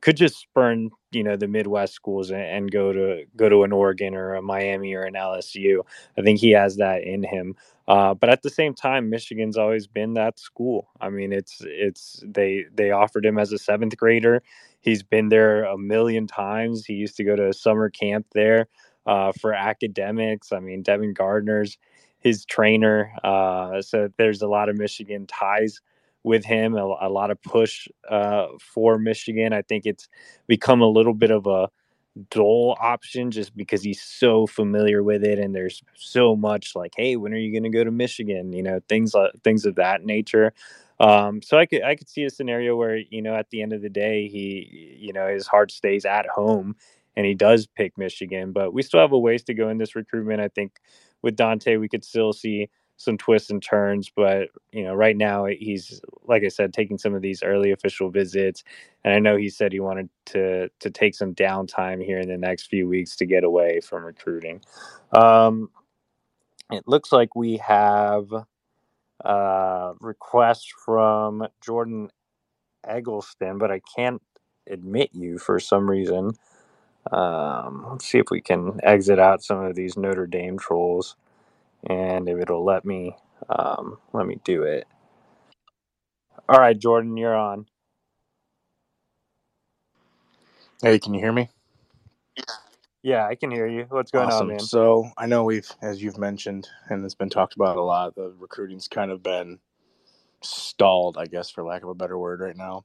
could 0.00 0.16
just 0.16 0.38
spurn 0.38 0.90
you 1.12 1.24
know 1.24 1.36
the 1.36 1.48
Midwest 1.48 1.94
schools 1.94 2.30
and, 2.30 2.42
and, 2.42 2.70
go 2.70 2.92
to 2.92 3.24
go 3.36 3.48
to 3.48 3.64
an 3.64 3.72
Oregon 3.72 4.14
or 4.14 4.34
a 4.34 4.42
Miami 4.42 4.94
or 4.94 5.02
an 5.02 5.14
LSU. 5.14 5.80
I 6.16 6.22
think 6.22 6.38
he 6.38 6.50
has 6.50 6.76
that 6.76 7.02
in 7.02 7.22
him. 7.22 7.54
Uh, 7.88 8.14
but 8.14 8.30
at 8.30 8.42
the 8.42 8.50
same 8.50 8.72
time, 8.72 9.10
Michigan's 9.10 9.56
always 9.56 9.86
been 9.86 10.14
that 10.14 10.38
school. 10.38 10.88
I 11.00 11.10
mean, 11.10 11.32
it's 11.32 11.58
it's 11.62 12.22
they 12.24 12.64
they 12.72 12.92
offered 12.92 13.26
him 13.26 13.38
as 13.38 13.52
a 13.52 13.58
seventh 13.58 13.96
grader. 13.96 14.42
He's 14.80 15.02
been 15.02 15.28
there 15.28 15.64
a 15.64 15.76
million 15.76 16.26
times. 16.26 16.86
He 16.86 16.94
used 16.94 17.16
to 17.16 17.24
go 17.24 17.36
to 17.36 17.48
a 17.48 17.52
summer 17.52 17.90
camp 17.90 18.26
there 18.32 18.68
uh, 19.06 19.32
for 19.32 19.52
academics. 19.52 20.52
I 20.52 20.60
mean, 20.60 20.82
Devin 20.82 21.14
Gardner's 21.14 21.76
his 22.20 22.44
trainer. 22.44 23.12
Uh, 23.24 23.82
so 23.82 24.08
there's 24.16 24.42
a 24.42 24.48
lot 24.48 24.68
of 24.68 24.76
Michigan 24.76 25.26
ties 25.26 25.80
with 26.22 26.44
him, 26.44 26.76
a, 26.76 26.84
a 27.00 27.08
lot 27.08 27.30
of 27.30 27.40
push 27.42 27.88
uh, 28.08 28.46
for 28.60 28.98
Michigan. 28.98 29.52
I 29.52 29.62
think 29.62 29.86
it's 29.86 30.08
become 30.46 30.80
a 30.80 30.88
little 30.88 31.14
bit 31.14 31.30
of 31.30 31.46
a 31.46 31.68
dull 32.28 32.76
option 32.80 33.30
just 33.30 33.56
because 33.56 33.82
he's 33.82 34.02
so 34.02 34.46
familiar 34.46 35.02
with 35.02 35.24
it 35.24 35.38
and 35.38 35.54
there's 35.54 35.82
so 35.94 36.34
much 36.34 36.74
like 36.74 36.92
hey 36.96 37.16
when 37.16 37.32
are 37.32 37.38
you 37.38 37.52
going 37.52 37.70
to 37.70 37.76
go 37.76 37.84
to 37.84 37.90
michigan? 37.90 38.52
You 38.52 38.62
know 38.62 38.80
things 38.88 39.14
like 39.14 39.32
things 39.44 39.64
of 39.64 39.76
that 39.76 40.04
nature. 40.04 40.52
Um, 40.98 41.40
so 41.40 41.56
i 41.56 41.64
could 41.66 41.82
i 41.82 41.94
could 41.94 42.08
see 42.08 42.24
a 42.24 42.30
scenario 42.30 42.76
where 42.76 42.96
you 42.96 43.22
know 43.22 43.34
at 43.34 43.48
the 43.50 43.62
end 43.62 43.72
of 43.72 43.80
the 43.80 43.88
day 43.88 44.28
he 44.28 44.96
you 44.98 45.12
know 45.12 45.28
his 45.28 45.46
heart 45.46 45.70
stays 45.70 46.04
at 46.04 46.26
home 46.26 46.76
and 47.16 47.24
he 47.24 47.34
does 47.34 47.66
pick 47.66 47.96
michigan 47.96 48.52
but 48.52 48.74
we 48.74 48.82
still 48.82 49.00
have 49.00 49.12
a 49.12 49.18
ways 49.18 49.44
to 49.44 49.54
go 49.54 49.68
in 49.70 49.78
this 49.78 49.96
recruitment. 49.96 50.40
I 50.40 50.48
think 50.48 50.72
with 51.22 51.36
dante 51.36 51.76
we 51.76 51.88
could 51.88 52.04
still 52.04 52.32
see 52.32 52.68
some 53.00 53.16
twists 53.16 53.50
and 53.50 53.62
turns. 53.62 54.10
But 54.14 54.50
you 54.72 54.84
know, 54.84 54.94
right 54.94 55.16
now 55.16 55.46
he's 55.46 56.02
like 56.24 56.44
I 56.44 56.48
said, 56.48 56.74
taking 56.74 56.98
some 56.98 57.14
of 57.14 57.22
these 57.22 57.42
early 57.42 57.72
official 57.72 58.10
visits, 58.10 58.62
and 59.04 59.14
I 59.14 59.18
know 59.18 59.36
he 59.36 59.48
said 59.48 59.72
he 59.72 59.80
wanted 59.80 60.10
to 60.26 60.68
to 60.80 60.90
take 60.90 61.14
some 61.14 61.34
downtime 61.34 62.04
here 62.04 62.18
in 62.18 62.28
the 62.28 62.36
next 62.36 62.66
few 62.66 62.86
weeks 62.86 63.16
to 63.16 63.26
get 63.26 63.42
away 63.42 63.80
from 63.80 64.04
recruiting. 64.04 64.60
Um, 65.12 65.70
it 66.70 66.84
looks 66.86 67.10
like 67.10 67.34
we 67.34 67.56
have 67.56 68.26
uh, 69.24 69.94
requests 70.00 70.72
from 70.84 71.46
Jordan 71.64 72.10
Eggleston, 72.86 73.58
but 73.58 73.70
I 73.70 73.80
can't 73.96 74.22
admit 74.70 75.10
you 75.14 75.38
for 75.38 75.58
some 75.58 75.90
reason. 75.90 76.32
Um, 77.12 77.86
let's 77.90 78.06
see 78.06 78.18
if 78.18 78.26
we 78.30 78.42
can 78.42 78.78
exit 78.82 79.18
out 79.18 79.42
some 79.42 79.64
of 79.64 79.74
these 79.74 79.96
Notre 79.96 80.26
Dame 80.26 80.58
trolls 80.58 81.16
and 81.86 82.28
if 82.28 82.38
it'll 82.38 82.64
let 82.64 82.84
me 82.84 83.16
um, 83.48 83.98
let 84.12 84.26
me 84.26 84.40
do 84.44 84.62
it. 84.64 84.86
All 86.48 86.58
right, 86.60 86.78
Jordan, 86.78 87.16
you're 87.16 87.36
on. 87.36 87.66
Hey, 90.82 90.98
can 90.98 91.14
you 91.14 91.20
hear 91.20 91.32
me? 91.32 91.50
Yeah, 93.02 93.26
I 93.26 93.34
can 93.36 93.50
hear 93.50 93.66
you. 93.68 93.86
What's 93.88 94.10
going 94.12 94.28
awesome. 94.28 94.30
on, 94.30 94.48
man? 94.48 94.58
So 94.58 95.10
I 95.18 95.26
know 95.26 95.44
we've, 95.44 95.70
as 95.82 96.02
you've 96.02 96.18
mentioned, 96.18 96.68
and 96.88 97.04
it's 97.04 97.14
been 97.14 97.30
talked 97.30 97.56
about 97.56 97.76
a 97.76 97.82
lot. 97.82 98.14
The 98.16 98.34
recruiting's 98.38 98.88
kind 98.88 99.10
of 99.10 99.22
been 99.22 99.58
stalled, 100.42 101.18
I 101.18 101.26
guess, 101.26 101.50
for 101.50 101.64
lack 101.64 101.82
of 101.82 101.90
a 101.90 101.94
better 101.94 102.18
word, 102.18 102.40
right 102.40 102.56
now. 102.56 102.84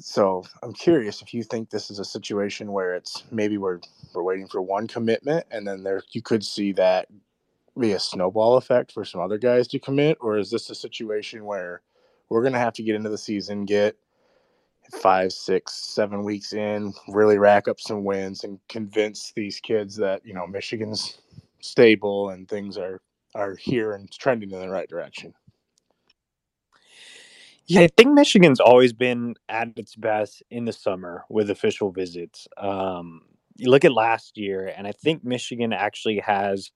So 0.00 0.44
I'm 0.62 0.72
curious 0.72 1.22
if 1.22 1.34
you 1.34 1.42
think 1.44 1.70
this 1.70 1.90
is 1.90 1.98
a 2.00 2.04
situation 2.04 2.72
where 2.72 2.94
it's 2.96 3.24
maybe 3.30 3.58
we're 3.58 3.80
we're 4.14 4.24
waiting 4.24 4.48
for 4.48 4.62
one 4.62 4.88
commitment, 4.88 5.46
and 5.50 5.66
then 5.66 5.82
there 5.84 6.02
you 6.12 6.22
could 6.22 6.44
see 6.44 6.72
that 6.72 7.08
be 7.78 7.92
a 7.92 8.00
snowball 8.00 8.56
effect 8.56 8.92
for 8.92 9.04
some 9.04 9.20
other 9.20 9.38
guys 9.38 9.68
to 9.68 9.78
commit, 9.78 10.18
or 10.20 10.38
is 10.38 10.50
this 10.50 10.70
a 10.70 10.74
situation 10.74 11.44
where 11.44 11.82
we're 12.28 12.42
going 12.42 12.52
to 12.52 12.58
have 12.58 12.74
to 12.74 12.82
get 12.82 12.94
into 12.94 13.10
the 13.10 13.18
season, 13.18 13.64
get 13.64 13.96
five, 15.00 15.32
six, 15.32 15.74
seven 15.74 16.24
weeks 16.24 16.52
in, 16.52 16.92
really 17.08 17.38
rack 17.38 17.68
up 17.68 17.80
some 17.80 18.04
wins, 18.04 18.44
and 18.44 18.58
convince 18.68 19.32
these 19.34 19.60
kids 19.60 19.96
that 19.96 20.24
you 20.24 20.34
know 20.34 20.46
Michigan's 20.46 21.18
stable 21.60 22.30
and 22.30 22.48
things 22.48 22.76
are 22.76 23.00
are 23.34 23.56
here 23.56 23.92
and 23.92 24.10
trending 24.12 24.50
in 24.50 24.60
the 24.60 24.68
right 24.68 24.88
direction? 24.88 25.34
Yeah, 27.66 27.80
I 27.80 27.88
think 27.96 28.12
Michigan's 28.12 28.60
always 28.60 28.92
been 28.92 29.36
at 29.48 29.68
its 29.76 29.96
best 29.96 30.42
in 30.50 30.66
the 30.66 30.72
summer 30.72 31.24
with 31.30 31.48
official 31.48 31.90
visits. 31.90 32.46
Um, 32.58 33.22
you 33.56 33.70
look 33.70 33.86
at 33.86 33.92
last 33.92 34.36
year, 34.36 34.70
and 34.76 34.86
I 34.86 34.92
think 34.92 35.24
Michigan 35.24 35.72
actually 35.72 36.18
has 36.18 36.70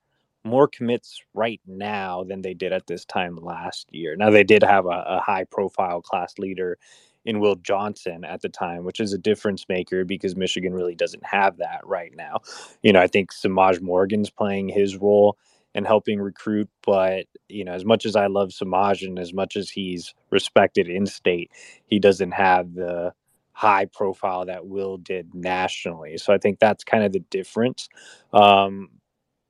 more 0.44 0.68
commits 0.68 1.20
right 1.34 1.60
now 1.66 2.24
than 2.24 2.42
they 2.42 2.54
did 2.54 2.72
at 2.72 2.86
this 2.86 3.04
time 3.04 3.36
last 3.36 3.88
year. 3.92 4.16
Now 4.16 4.30
they 4.30 4.44
did 4.44 4.62
have 4.62 4.86
a, 4.86 5.04
a 5.06 5.20
high 5.20 5.44
profile 5.44 6.00
class 6.00 6.38
leader 6.38 6.78
in 7.24 7.40
Will 7.40 7.56
Johnson 7.56 8.24
at 8.24 8.40
the 8.40 8.48
time, 8.48 8.84
which 8.84 9.00
is 9.00 9.12
a 9.12 9.18
difference 9.18 9.66
maker 9.68 10.04
because 10.04 10.36
Michigan 10.36 10.72
really 10.72 10.94
doesn't 10.94 11.24
have 11.24 11.58
that 11.58 11.80
right 11.84 12.12
now. 12.16 12.38
You 12.82 12.92
know, 12.92 13.00
I 13.00 13.06
think 13.06 13.32
Semaj 13.32 13.82
Morgan's 13.82 14.30
playing 14.30 14.68
his 14.68 14.96
role 14.96 15.36
and 15.74 15.86
helping 15.86 16.20
recruit, 16.20 16.68
but 16.86 17.26
you 17.48 17.64
know, 17.64 17.72
as 17.72 17.84
much 17.84 18.06
as 18.06 18.16
I 18.16 18.28
love 18.28 18.48
Semaj 18.48 19.06
and 19.06 19.18
as 19.18 19.34
much 19.34 19.56
as 19.56 19.68
he's 19.68 20.14
respected 20.30 20.88
in 20.88 21.06
state, 21.06 21.50
he 21.86 21.98
doesn't 21.98 22.32
have 22.32 22.74
the 22.74 23.12
high 23.52 23.84
profile 23.86 24.46
that 24.46 24.66
Will 24.66 24.96
did 24.96 25.34
nationally. 25.34 26.16
So 26.16 26.32
I 26.32 26.38
think 26.38 26.60
that's 26.60 26.84
kind 26.84 27.04
of 27.04 27.12
the 27.12 27.18
difference. 27.18 27.88
Um, 28.32 28.88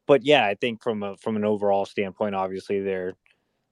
but 0.09 0.27
yeah, 0.27 0.47
I 0.47 0.57
think 0.57 0.83
from 0.83 1.05
a 1.05 1.17
from 1.19 1.37
an 1.37 1.45
overall 1.45 1.87
standpoint, 1.87 2.35
obviously 2.35 2.81
there 2.81 3.15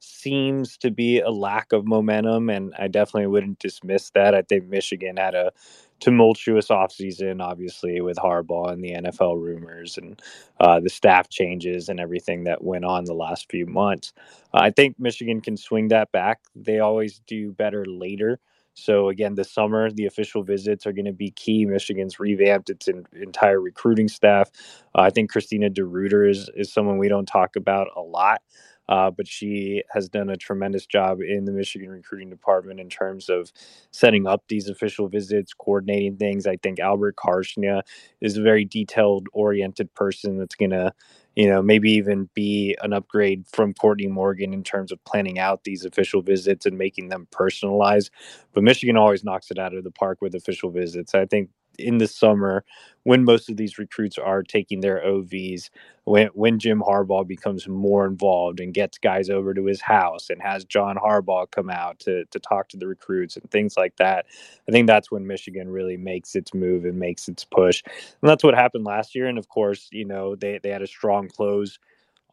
seems 0.01 0.77
to 0.79 0.91
be 0.91 1.21
a 1.21 1.31
lack 1.31 1.73
of 1.73 1.87
momentum, 1.87 2.51
and 2.51 2.75
I 2.79 2.89
definitely 2.89 3.29
wouldn't 3.29 3.59
dismiss 3.59 4.11
that. 4.11 4.35
I 4.35 4.43
think 4.43 4.69
Michigan 4.69 5.17
had 5.17 5.35
a 5.35 5.53
tumultuous 6.01 6.69
offseason, 6.69 7.43
obviously, 7.43 8.01
with 8.03 8.19
Harbaugh 8.19 8.71
and 8.73 8.85
the 8.85 8.93
NFL 8.93 9.43
rumors 9.43 9.99
and 9.99 10.21
uh, 10.61 10.81
the 10.81 10.91
staff 10.91 11.31
changes 11.31 11.89
and 11.89 11.99
everything 11.99 12.45
that 12.45 12.63
went 12.63 12.85
on 12.85 13.05
the 13.05 13.15
last 13.15 13.51
few 13.51 13.67
months. 13.67 14.13
I 14.53 14.71
think 14.71 15.01
Michigan 15.01 15.41
can 15.41 15.57
swing 15.57 15.89
that 15.89 16.13
back. 16.13 16.41
They 16.55 16.81
always 16.81 17.21
do 17.27 17.53
better 17.53 17.87
later. 17.87 18.39
So 18.77 19.11
again, 19.11 19.37
this 19.37 19.53
summer, 19.53 19.93
the 19.93 20.07
official 20.07 20.45
visits 20.45 20.87
are 20.87 20.93
going 20.95 21.07
to 21.07 21.15
be 21.15 21.33
key. 21.33 21.67
Michigan's 21.67 22.21
revamped 22.21 22.71
its 22.71 22.89
in, 22.89 23.07
entire 23.15 23.61
recruiting 23.61 24.09
staff. 24.09 24.51
Uh, 24.97 25.03
I 25.03 25.11
think 25.11 25.33
Christina 25.33 25.71
DeRuyter 25.71 26.31
is 26.31 26.51
is 26.57 26.73
someone 26.73 26.99
we 26.99 27.11
don't 27.11 27.27
talk 27.27 27.57
about 27.57 27.89
a 27.97 28.03
lot. 28.03 28.43
Uh, 28.89 29.11
but 29.11 29.27
she 29.27 29.83
has 29.91 30.09
done 30.09 30.31
a 30.31 30.37
tremendous 30.37 30.87
job 30.87 31.21
in 31.21 31.45
the 31.45 31.53
Michigan 31.53 31.91
recruiting 31.91 32.31
department 32.31 32.81
in 32.81 32.89
terms 32.89 33.29
of 33.29 33.53
setting 33.91 34.27
up 34.27 34.45
these 34.49 34.69
official 34.69 35.09
visits, 35.09 35.53
coordinating 35.55 36.17
things. 36.17 36.47
I 36.47 36.57
think 36.57 36.79
Albert 36.79 37.17
Karschnia 37.17 37.83
is 38.21 38.37
a 38.37 38.43
very 38.43 38.65
detailed 38.65 39.27
oriented 39.33 39.93
person 39.95 40.39
that's 40.39 40.55
going 40.55 40.71
to, 40.71 40.93
you 41.35 41.49
know, 41.49 41.63
maybe 41.63 41.93
even 41.93 42.29
be 42.35 42.77
an 42.83 42.93
upgrade 42.93 43.45
from 43.53 43.75
Courtney 43.75 44.07
Morgan 44.07 44.55
in 44.55 44.63
terms 44.63 44.93
of 44.93 45.05
planning 45.05 45.39
out 45.39 45.65
these 45.65 45.85
official 45.85 46.23
visits 46.23 46.67
and 46.67 46.79
making 46.79 47.09
them 47.09 47.27
personalized. 47.31 48.11
But 48.53 48.63
Michigan 48.63 48.97
always 48.97 49.25
knocks 49.25 49.51
it 49.51 49.59
out 49.59 49.75
of 49.75 49.85
the 49.85 49.91
park 49.91 50.19
with 50.21 50.35
official 50.35 50.71
visits. 50.71 51.15
I 51.15 51.27
think 51.27 51.51
in 51.79 51.99
the 51.99 52.09
summer 52.09 52.65
when 53.05 53.25
most 53.25 53.49
of 53.49 53.57
these 53.57 53.79
recruits 53.79 54.19
are 54.19 54.43
taking 54.43 54.81
their 54.81 55.01
OVs, 55.05 55.71
when 56.05 56.29
when 56.29 56.59
Jim 56.59 56.81
Harbaugh 56.81 57.27
becomes 57.27 57.69
more 57.69 58.07
involved 58.07 58.61
and 58.61 58.75
gets 58.75 58.99
guys 58.99 59.31
over 59.31 59.55
to 59.55 59.65
his 59.67 59.81
house 59.81 60.29
and 60.31 60.43
has 60.43 60.65
John 60.65 60.97
Harbaugh 60.97 61.51
come 61.51 61.71
out 61.71 61.99
to 62.01 62.25
to 62.27 62.39
talk 62.41 62.69
to 62.71 62.77
the 62.77 62.87
recruits 62.87 63.37
and 63.37 63.51
things 63.51 63.77
like 63.77 63.97
that. 63.97 64.27
I 64.69 64.73
think 64.73 64.87
that's 64.87 65.11
when 65.11 65.27
Michigan 65.27 65.69
really 65.69 65.97
makes 65.97 66.35
its 66.35 66.53
move 66.55 66.85
and 66.85 66.99
makes 66.99 67.29
its 67.29 67.45
push. 67.45 67.83
And 67.87 68.29
that's 68.29 68.45
what 68.45 68.55
happened 68.55 68.85
last 68.85 69.15
year. 69.15 69.27
And 69.27 69.39
of 69.39 69.49
course, 69.49 69.89
you 69.93 70.05
know, 70.05 70.35
they 70.35 70.59
they 70.63 70.71
had 70.71 70.83
a 70.83 70.87
strong 70.87 71.29
close 71.29 71.79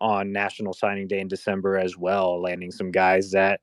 on 0.01 0.31
National 0.31 0.73
Signing 0.73 1.07
Day 1.07 1.19
in 1.19 1.27
December 1.27 1.77
as 1.77 1.97
well, 1.97 2.41
landing 2.41 2.71
some 2.71 2.91
guys 2.91 3.31
that 3.31 3.61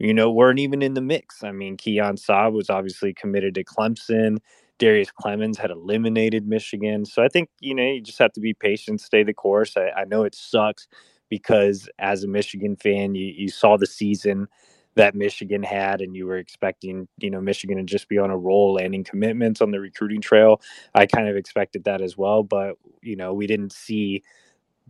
you 0.00 0.14
know, 0.14 0.30
weren't 0.30 0.58
even 0.58 0.80
in 0.80 0.94
the 0.94 1.02
mix. 1.02 1.44
I 1.44 1.52
mean, 1.52 1.76
Keon 1.76 2.16
Sabb 2.16 2.52
was 2.54 2.70
obviously 2.70 3.12
committed 3.12 3.54
to 3.54 3.64
Clemson. 3.64 4.38
Darrius 4.80 5.10
Clemons 5.12 5.58
had 5.58 5.70
eliminated 5.70 6.48
Michigan. 6.48 7.04
So 7.04 7.22
I 7.22 7.28
think, 7.28 7.50
you 7.60 7.74
know, 7.74 7.84
you 7.84 8.00
just 8.00 8.18
have 8.18 8.32
to 8.32 8.40
be 8.40 8.54
patient, 8.54 9.00
stay 9.00 9.22
the 9.22 9.34
course. 9.34 9.76
I, 9.76 9.90
I 9.90 10.04
know 10.06 10.24
it 10.24 10.34
sucks 10.34 10.88
because 11.28 11.88
as 12.00 12.24
a 12.24 12.28
Michigan 12.28 12.74
fan, 12.74 13.14
you, 13.14 13.26
you 13.26 13.48
saw 13.50 13.76
the 13.76 13.86
season 13.86 14.48
that 14.96 15.14
Michigan 15.14 15.62
had, 15.62 16.00
and 16.00 16.16
you 16.16 16.26
were 16.26 16.38
expecting, 16.38 17.06
you 17.18 17.30
know, 17.30 17.40
Michigan 17.40 17.76
to 17.76 17.84
just 17.84 18.08
be 18.08 18.18
on 18.18 18.30
a 18.30 18.36
roll, 18.36 18.74
landing 18.74 19.04
commitments 19.04 19.60
on 19.60 19.70
the 19.70 19.78
recruiting 19.78 20.20
trail. 20.20 20.60
I 20.94 21.06
kind 21.06 21.28
of 21.28 21.36
expected 21.36 21.84
that 21.84 22.00
as 22.00 22.16
well, 22.16 22.42
but 22.42 22.76
you 23.02 23.14
know, 23.16 23.32
we 23.32 23.46
didn't 23.46 23.72
see 23.72 24.24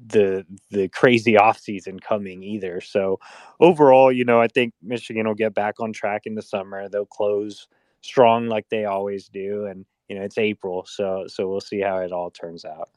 the 0.06 0.46
the 0.70 0.88
crazy 0.88 1.34
offseason 1.34 2.00
coming 2.00 2.42
either. 2.42 2.80
So 2.80 3.20
overall, 3.60 4.10
you 4.10 4.24
know, 4.24 4.40
I 4.40 4.48
think 4.48 4.72
Michigan 4.82 5.26
will 5.26 5.34
get 5.34 5.54
back 5.54 5.74
on 5.80 5.92
track 5.92 6.22
in 6.24 6.34
the 6.34 6.42
summer. 6.42 6.88
They'll 6.88 7.04
close 7.04 7.68
strong 8.02 8.48
like 8.48 8.68
they 8.68 8.84
always 8.84 9.28
do. 9.28 9.66
And 9.66 9.84
you 10.08 10.16
know, 10.18 10.22
it's 10.22 10.38
April, 10.38 10.84
so 10.86 11.24
so 11.28 11.48
we'll 11.48 11.60
see 11.60 11.80
how 11.80 11.98
it 11.98 12.12
all 12.12 12.30
turns 12.30 12.64
out. 12.64 12.88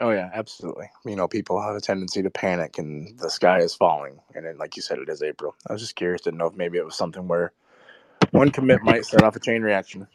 Oh 0.00 0.10
yeah, 0.10 0.30
absolutely. 0.32 0.90
You 1.04 1.16
know, 1.16 1.26
people 1.26 1.60
have 1.60 1.74
a 1.74 1.80
tendency 1.80 2.22
to 2.22 2.30
panic, 2.30 2.78
and 2.78 3.18
the 3.18 3.30
sky 3.30 3.58
is 3.60 3.74
falling. 3.74 4.20
And 4.34 4.46
then, 4.46 4.58
like 4.58 4.76
you 4.76 4.82
said, 4.82 4.98
it 4.98 5.08
is 5.08 5.22
April. 5.22 5.56
I 5.68 5.72
was 5.72 5.82
just 5.82 5.96
curious 5.96 6.20
to 6.22 6.32
know 6.32 6.46
if 6.46 6.54
maybe 6.54 6.78
it 6.78 6.84
was 6.84 6.96
something 6.96 7.26
where 7.26 7.52
one 8.30 8.50
commit 8.50 8.82
might 8.82 9.06
set 9.06 9.22
off 9.22 9.34
a 9.34 9.40
chain 9.40 9.62
reaction. 9.62 10.06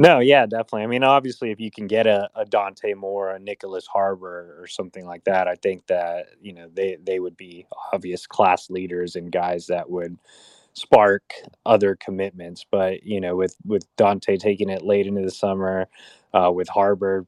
No, 0.00 0.20
yeah, 0.20 0.46
definitely. 0.46 0.84
I 0.84 0.86
mean, 0.86 1.02
obviously, 1.02 1.50
if 1.50 1.58
you 1.58 1.72
can 1.72 1.88
get 1.88 2.06
a, 2.06 2.30
a 2.36 2.44
Dante 2.44 2.94
Moore, 2.94 3.30
a 3.30 3.40
Nyckoles 3.40 3.86
Harbor, 3.92 4.56
or 4.60 4.66
something 4.68 5.04
like 5.04 5.24
that, 5.24 5.48
I 5.48 5.56
think 5.56 5.86
that 5.88 6.26
you 6.40 6.52
know 6.52 6.68
they 6.72 6.98
they 7.02 7.18
would 7.18 7.36
be 7.36 7.66
obvious 7.92 8.26
class 8.26 8.70
leaders 8.70 9.16
and 9.16 9.30
guys 9.30 9.66
that 9.66 9.90
would 9.90 10.16
spark 10.78 11.22
other 11.66 11.96
commitments. 11.96 12.64
But 12.70 13.02
you 13.04 13.20
know, 13.20 13.36
with 13.36 13.56
with 13.64 13.84
Dante 13.96 14.36
taking 14.36 14.68
it 14.70 14.82
late 14.82 15.06
into 15.06 15.22
the 15.22 15.30
summer, 15.30 15.88
uh, 16.32 16.50
with 16.52 16.68
Harbor 16.68 17.26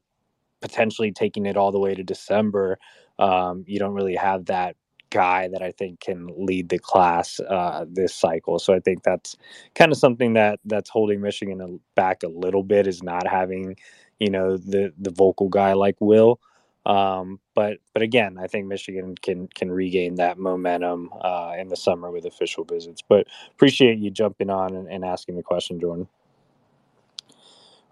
potentially 0.61 1.11
taking 1.11 1.45
it 1.45 1.57
all 1.57 1.71
the 1.71 1.79
way 1.79 1.95
to 1.95 2.03
December, 2.03 2.77
um, 3.19 3.63
you 3.67 3.79
don't 3.79 3.93
really 3.93 4.15
have 4.15 4.45
that 4.45 4.75
guy 5.09 5.49
that 5.49 5.61
I 5.61 5.71
think 5.71 5.99
can 5.99 6.29
lead 6.37 6.69
the 6.69 6.79
class 6.79 7.39
uh, 7.41 7.85
this 7.89 8.15
cycle. 8.15 8.59
So 8.59 8.73
I 8.73 8.79
think 8.79 9.03
that's 9.03 9.35
kind 9.75 9.91
of 9.91 9.97
something 9.97 10.33
that 10.33 10.59
that's 10.65 10.89
holding 10.89 11.21
Michigan 11.21 11.79
back 11.95 12.23
a 12.23 12.27
little 12.27 12.63
bit 12.63 12.87
is 12.87 13.03
not 13.03 13.27
having, 13.27 13.75
you 14.19 14.29
know, 14.29 14.57
the 14.57 14.93
the 14.97 15.11
vocal 15.11 15.49
guy 15.49 15.73
like 15.73 15.97
Will. 15.99 16.39
Um, 16.85 17.39
but 17.55 17.77
but 17.93 18.01
again, 18.01 18.37
I 18.39 18.47
think 18.47 18.67
Michigan 18.67 19.15
can 19.21 19.47
can 19.49 19.71
regain 19.71 20.15
that 20.15 20.37
momentum 20.39 21.11
uh, 21.21 21.53
in 21.59 21.69
the 21.69 21.77
summer 21.77 22.11
with 22.11 22.25
official 22.25 22.63
visits. 22.65 23.01
But 23.07 23.27
appreciate 23.51 23.99
you 23.99 24.11
jumping 24.11 24.49
on 24.49 24.75
and, 24.75 24.87
and 24.89 25.05
asking 25.05 25.35
the 25.37 25.43
question, 25.43 25.79
Jordan. 25.79 26.07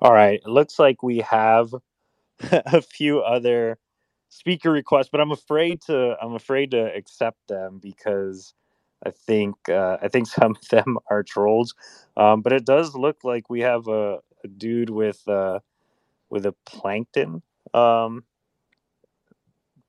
All 0.01 0.13
right, 0.13 0.41
it 0.43 0.49
looks 0.49 0.79
like 0.79 1.03
we 1.03 1.19
have 1.19 1.73
a 2.51 2.81
few 2.81 3.21
other 3.21 3.77
speaker 4.29 4.71
requests, 4.71 5.09
but 5.11 5.21
I'm 5.21 5.31
afraid 5.31 5.81
to 5.83 6.15
I'm 6.21 6.33
afraid 6.35 6.71
to 6.71 6.93
accept 6.95 7.47
them 7.49 7.79
because 7.81 8.53
I 9.05 9.11
think 9.11 9.55
uh, 9.69 9.97
I 10.01 10.07
think 10.09 10.27
some 10.29 10.51
of 10.61 10.69
them 10.69 10.97
are 11.09 11.23
trolls. 11.23 11.75
Um, 12.17 12.41
but 12.41 12.53
it 12.53 12.65
does 12.65 12.95
look 12.95 13.17
like 13.23 13.49
we 13.49 13.61
have 13.61 13.87
a, 13.87 14.19
a 14.43 14.47
dude 14.47 14.89
with 14.89 15.27
uh, 15.27 15.59
with 16.29 16.45
a 16.45 16.55
plankton 16.65 17.43
um, 17.73 18.23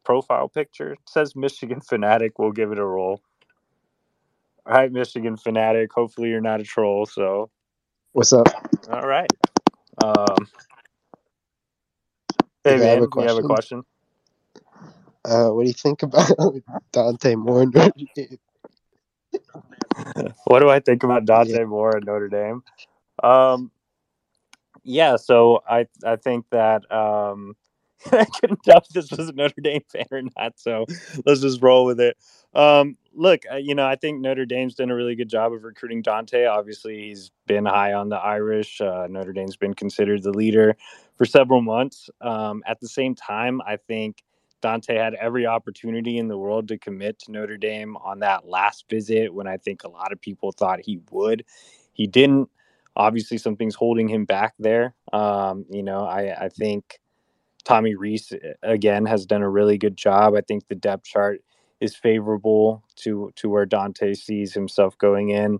profile 0.04 0.48
picture. 0.48 0.92
It 0.92 0.98
says 1.08 1.36
Michigan 1.36 1.80
Fanatic. 1.88 2.38
We'll 2.38 2.52
give 2.52 2.72
it 2.72 2.78
a 2.78 2.84
roll. 2.84 3.20
All 4.66 4.74
right, 4.74 4.92
Michigan 4.92 5.36
Fanatic. 5.36 5.92
Hopefully 5.92 6.28
you're 6.28 6.40
not 6.40 6.60
a 6.60 6.64
troll. 6.64 7.06
So, 7.06 7.50
what's 8.12 8.32
up? 8.32 8.46
All 8.90 9.06
right. 9.06 9.30
Um, 10.02 10.46
hey, 12.64 12.76
man, 12.76 13.00
have 13.00 13.08
you 13.16 13.22
have 13.22 13.38
a 13.38 13.42
question? 13.42 13.82
Uh, 15.24 15.48
what 15.48 15.62
do 15.62 15.68
you 15.68 15.74
think 15.74 16.02
about 16.02 16.30
Dante 16.92 17.34
Moore 17.34 17.62
and 17.62 17.74
Notre 17.74 17.92
Dame? 18.14 18.38
what 20.44 20.60
do 20.60 20.70
I 20.70 20.80
think 20.80 21.02
about 21.02 21.24
Dante. 21.24 21.64
Moore 21.64 21.96
and 21.96 22.06
Notre 22.06 22.28
Dame? 22.28 22.62
Um, 23.22 23.70
yeah, 24.82 25.16
so 25.16 25.62
I 25.68 25.86
I 26.04 26.16
think 26.16 26.46
that 26.50 26.90
um, 26.90 27.54
I 28.12 28.24
couldn't 28.24 28.62
tell 28.62 28.78
if 28.78 28.88
this 28.88 29.10
was 29.10 29.28
a 29.28 29.32
Notre 29.32 29.60
Dame 29.60 29.82
fan 29.88 30.06
or 30.10 30.22
not. 30.36 30.58
So 30.58 30.86
let's 31.26 31.40
just 31.40 31.62
roll 31.62 31.84
with 31.84 32.00
it. 32.00 32.16
Um, 32.54 32.96
look, 33.14 33.42
uh, 33.50 33.56
you 33.56 33.74
know, 33.74 33.86
I 33.86 33.96
think 33.96 34.20
Notre 34.20 34.46
Dame's 34.46 34.74
done 34.74 34.90
a 34.90 34.94
really 34.94 35.14
good 35.14 35.28
job 35.28 35.52
of 35.52 35.64
recruiting 35.64 36.02
Dante. 36.02 36.46
Obviously, 36.46 37.08
he's 37.08 37.30
been 37.46 37.66
high 37.66 37.92
on 37.92 38.08
the 38.08 38.16
Irish. 38.16 38.80
Uh, 38.80 39.06
Notre 39.08 39.32
Dame's 39.32 39.56
been 39.56 39.74
considered 39.74 40.22
the 40.22 40.32
leader 40.32 40.76
for 41.16 41.24
several 41.24 41.60
months. 41.60 42.08
Um, 42.20 42.62
at 42.66 42.80
the 42.80 42.88
same 42.88 43.14
time, 43.14 43.60
I 43.66 43.76
think 43.76 44.22
Dante 44.60 44.96
had 44.96 45.14
every 45.14 45.46
opportunity 45.46 46.18
in 46.18 46.28
the 46.28 46.38
world 46.38 46.68
to 46.68 46.78
commit 46.78 47.18
to 47.20 47.32
Notre 47.32 47.56
Dame 47.56 47.96
on 47.96 48.20
that 48.20 48.46
last 48.46 48.86
visit 48.88 49.32
when 49.32 49.46
I 49.46 49.56
think 49.56 49.84
a 49.84 49.88
lot 49.88 50.12
of 50.12 50.20
people 50.20 50.52
thought 50.52 50.80
he 50.80 51.00
would. 51.10 51.44
He 51.92 52.06
didn't. 52.06 52.48
Obviously, 52.96 53.38
something's 53.38 53.74
holding 53.74 54.08
him 54.08 54.24
back 54.24 54.54
there. 54.58 54.94
Um, 55.12 55.64
you 55.70 55.82
know, 55.82 56.04
I, 56.04 56.46
I 56.46 56.48
think 56.48 56.99
Tommy 57.64 57.94
Rees 57.94 58.32
eh, 58.32 58.52
again 58.62 59.06
has 59.06 59.26
done 59.26 59.42
a 59.42 59.50
really 59.50 59.78
good 59.78 59.96
job. 59.96 60.34
I 60.36 60.42
think 60.42 60.68
the 60.68 60.74
depth 60.74 61.04
chart 61.06 61.42
is 61.80 61.96
favorable 61.96 62.84
to 62.96 63.32
to 63.36 63.48
where 63.48 63.66
Dante 63.66 64.14
sees 64.14 64.54
himself 64.54 64.98
going 64.98 65.30
in 65.30 65.58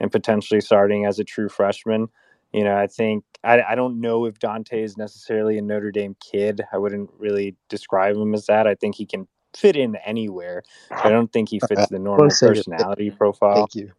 and 0.00 0.12
potentially 0.12 0.60
starting 0.60 1.06
as 1.06 1.18
a 1.18 1.24
true 1.24 1.48
freshman. 1.48 2.08
You 2.52 2.64
know, 2.64 2.76
I 2.76 2.86
think 2.88 3.24
I, 3.44 3.62
I 3.62 3.74
don't 3.74 4.00
know 4.00 4.26
if 4.26 4.38
Dante 4.38 4.82
is 4.82 4.96
necessarily 4.96 5.58
a 5.58 5.62
Notre 5.62 5.92
Dame 5.92 6.16
kid. 6.20 6.62
I 6.72 6.78
wouldn't 6.78 7.10
really 7.18 7.56
describe 7.68 8.16
him 8.16 8.34
as 8.34 8.46
that. 8.46 8.66
I 8.66 8.74
think 8.74 8.96
he 8.96 9.06
can 9.06 9.28
fit 9.56 9.76
in 9.76 9.96
anywhere. 10.06 10.62
I 11.02 11.10
don't 11.10 11.32
think 11.32 11.50
he 11.50 11.60
fits 11.60 11.88
the 11.88 11.98
normal 11.98 12.36
personality 12.36 13.10
profile. 13.10 13.54
Thank 13.54 13.74
you. 13.74 13.92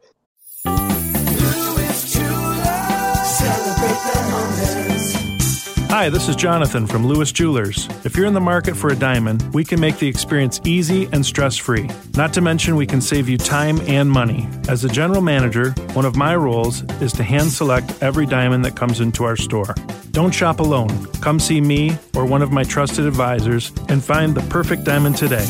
Hi, 6.04 6.10
this 6.10 6.28
is 6.28 6.36
Jonathan 6.36 6.86
from 6.86 7.08
Lewis 7.08 7.32
Jewelers. 7.32 7.88
If 8.04 8.18
you're 8.18 8.26
in 8.26 8.34
the 8.34 8.42
market 8.42 8.76
for 8.76 8.90
a 8.90 8.96
diamond, 8.96 9.42
we 9.54 9.64
can 9.64 9.80
make 9.80 10.00
the 10.00 10.08
experience 10.10 10.60
easy 10.66 11.08
and 11.14 11.26
stress 11.26 11.56
free. 11.56 11.90
Not 12.18 12.34
to 12.34 12.42
mention, 12.42 12.76
we 12.76 12.86
can 12.86 13.00
save 13.00 13.30
you 13.30 13.38
time 13.38 13.80
and 13.88 14.12
money. 14.12 14.50
As 14.68 14.84
a 14.84 14.90
general 14.90 15.22
manager, 15.22 15.72
one 15.94 16.04
of 16.04 16.18
my 16.18 16.36
roles 16.36 16.84
is 17.02 17.14
to 17.14 17.24
hand 17.24 17.50
select 17.54 18.04
every 18.04 18.26
diamond 18.26 18.66
that 18.66 18.76
comes 18.76 19.00
into 19.00 19.24
our 19.24 19.38
store. 19.38 19.76
Don't 20.12 20.34
shop 20.36 20.60
alone. 20.60 21.06
Come 21.22 21.40
see 21.40 21.62
me 21.62 21.98
or 22.18 22.26
one 22.26 22.42
of 22.42 22.52
my 22.52 22.66
trusted 22.66 23.06
advisors 23.06 23.72
and 23.88 24.04
find 24.04 24.36
the 24.36 24.46
perfect 24.50 24.84
diamond 24.84 25.16
today. 25.16 25.46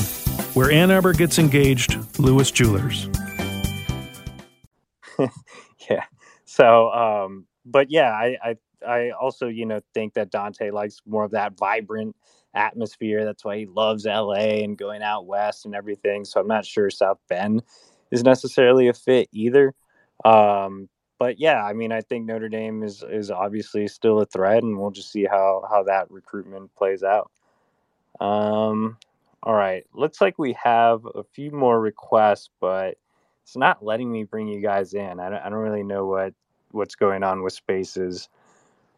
Where 0.53 0.69
Ann 0.69 0.91
Arbor 0.91 1.13
gets 1.13 1.39
engaged, 1.39 1.97
Lewis 2.19 2.51
Jewelers. 2.51 3.09
yeah. 5.89 6.03
So, 6.45 6.91
um, 6.91 7.47
but 7.65 7.89
yeah, 7.89 8.11
I, 8.11 8.37
I 8.43 8.55
I 8.87 9.11
also, 9.11 9.47
you 9.47 9.65
know, 9.65 9.79
think 9.93 10.13
that 10.13 10.31
Dante 10.31 10.71
likes 10.71 11.01
more 11.05 11.23
of 11.23 11.31
that 11.31 11.57
vibrant 11.57 12.15
atmosphere. 12.53 13.25
That's 13.25 13.43
why 13.43 13.57
he 13.57 13.65
loves 13.65 14.05
LA 14.05 14.61
and 14.63 14.77
going 14.77 15.01
out 15.01 15.25
west 15.25 15.65
and 15.65 15.75
everything. 15.75 16.25
So 16.25 16.39
I'm 16.39 16.47
not 16.47 16.65
sure 16.65 16.89
South 16.89 17.19
Bend 17.27 17.63
is 18.11 18.23
necessarily 18.23 18.87
a 18.87 18.93
fit 18.93 19.29
either. 19.31 19.73
Um, 20.23 20.89
but 21.19 21.39
yeah, 21.39 21.63
I 21.63 21.73
mean, 21.73 21.91
I 21.91 22.01
think 22.01 22.25
Notre 22.25 22.49
Dame 22.49 22.83
is 22.83 23.03
is 23.09 23.31
obviously 23.31 23.87
still 23.87 24.19
a 24.19 24.25
threat, 24.25 24.63
and 24.63 24.77
we'll 24.77 24.91
just 24.91 25.11
see 25.11 25.25
how 25.25 25.65
how 25.69 25.83
that 25.83 26.11
recruitment 26.11 26.73
plays 26.75 27.03
out. 27.03 27.31
Um, 28.19 28.97
all 29.41 29.53
right, 29.53 29.85
looks 29.93 30.21
like 30.21 30.37
we 30.37 30.53
have 30.61 31.05
a 31.05 31.23
few 31.23 31.51
more 31.51 31.79
requests, 31.79 32.49
but 32.59 32.97
it's 33.43 33.55
not 33.57 33.83
letting 33.83 34.11
me 34.11 34.23
bring 34.23 34.47
you 34.47 34.61
guys 34.61 34.93
in. 34.93 35.19
I 35.19 35.29
don't, 35.29 35.39
I 35.39 35.49
don't 35.49 35.59
really 35.59 35.83
know 35.83 36.05
what 36.05 36.33
what's 36.71 36.95
going 36.95 37.23
on 37.23 37.43
with 37.43 37.53
spaces 37.53 38.29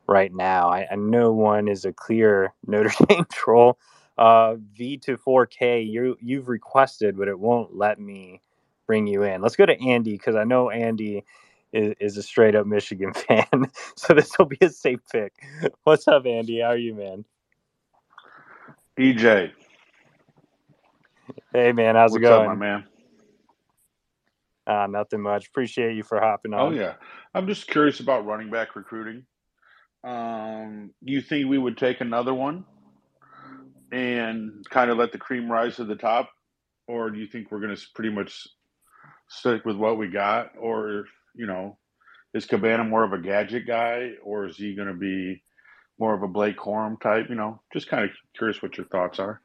right 0.08 0.34
now. 0.34 0.70
I, 0.70 0.88
I 0.92 0.96
know 0.96 1.32
one 1.32 1.68
is 1.68 1.86
a 1.86 1.94
clear 1.94 2.54
Notre 2.68 2.92
Dame 3.08 3.26
troll. 3.32 3.78
Uh, 4.18 4.56
V 4.74 4.98
to 4.98 5.18
4K, 5.18 5.90
you 5.90 6.16
you've 6.22 6.48
requested, 6.48 7.18
but 7.18 7.28
it 7.28 7.38
won't 7.38 7.76
let 7.76 8.00
me 8.00 8.42
bring 8.88 9.08
you 9.08 9.24
in. 9.24 9.42
Let's 9.42 9.58
go 9.58 9.66
to 9.66 9.78
Andy 9.82 10.14
because 10.14 10.38
I 10.38 10.46
know 10.46 10.70
Andy 10.70 11.26
is, 11.74 11.96
is 12.00 12.18
a 12.18 12.24
straight 12.24 12.56
up 12.56 12.66
Michigan 12.66 13.14
fan, 13.28 13.70
so 13.98 14.14
this 14.14 14.32
will 14.38 14.46
be 14.46 14.58
a 14.62 14.70
safe 14.70 15.02
pick. 15.12 15.34
What's 15.84 16.08
up, 16.08 16.26
Andy? 16.26 16.62
How 16.62 16.70
are 16.70 16.78
you, 16.78 16.94
man? 16.94 17.26
EJ. 18.98 19.52
Hey, 21.52 21.74
man. 21.74 21.96
How's 21.96 22.12
What's 22.12 22.22
it 22.22 22.28
going, 22.28 22.42
up, 22.42 22.48
my 22.48 22.56
man? 22.56 22.86
Uh, 24.68 24.88
nothing 24.88 25.22
much. 25.22 25.48
Appreciate 25.48 25.96
you 25.96 26.04
for 26.04 26.20
hopping 26.20 26.54
on. 26.54 26.60
Oh 26.62 26.72
yeah, 26.72 26.94
I'm 27.34 27.48
just 27.48 27.68
curious 27.68 28.00
about 28.00 28.26
running 28.26 28.50
back 28.50 28.76
recruiting. 28.76 29.26
Um, 30.06 30.92
you 31.02 31.20
think 31.22 31.50
we 31.50 31.58
would 31.58 31.78
take 31.78 32.00
another 32.00 32.34
one 32.34 32.64
and 33.92 34.64
kind 34.70 34.92
of 34.92 34.98
let 34.98 35.12
the 35.12 35.18
cream 35.18 35.52
rise 35.52 35.78
to 35.78 35.84
the 35.84 35.96
top, 35.96 36.30
or 36.88 37.10
do 37.10 37.18
you 37.18 37.26
think 37.26 37.52
we're 37.52 37.60
going 37.60 37.76
to 37.76 37.82
pretty 37.96 38.12
much 38.12 38.48
stick 39.28 39.66
with 39.66 39.78
what 39.78 39.98
we 39.98 40.08
got, 40.08 40.52
or 40.60 41.06
you 41.34 41.48
know, 41.48 41.78
is 42.36 42.46
Cabana 42.46 42.84
more 42.84 43.04
of 43.04 43.14
a 43.14 43.18
gadget 43.18 43.66
guy, 43.66 44.12
or 44.24 44.46
is 44.46 44.58
he 44.58 44.76
going 44.76 44.88
to 44.88 44.94
be 44.94 45.42
more 45.98 46.14
of 46.14 46.22
a 46.22 46.28
Blake 46.28 46.58
Corum 46.58 47.02
type? 47.02 47.26
You 47.30 47.36
know, 47.36 47.60
just 47.74 47.88
kind 47.88 48.04
of 48.04 48.12
curious 48.38 48.62
what 48.62 48.78
your 48.78 48.86
thoughts 48.88 49.18
are. 49.20 49.42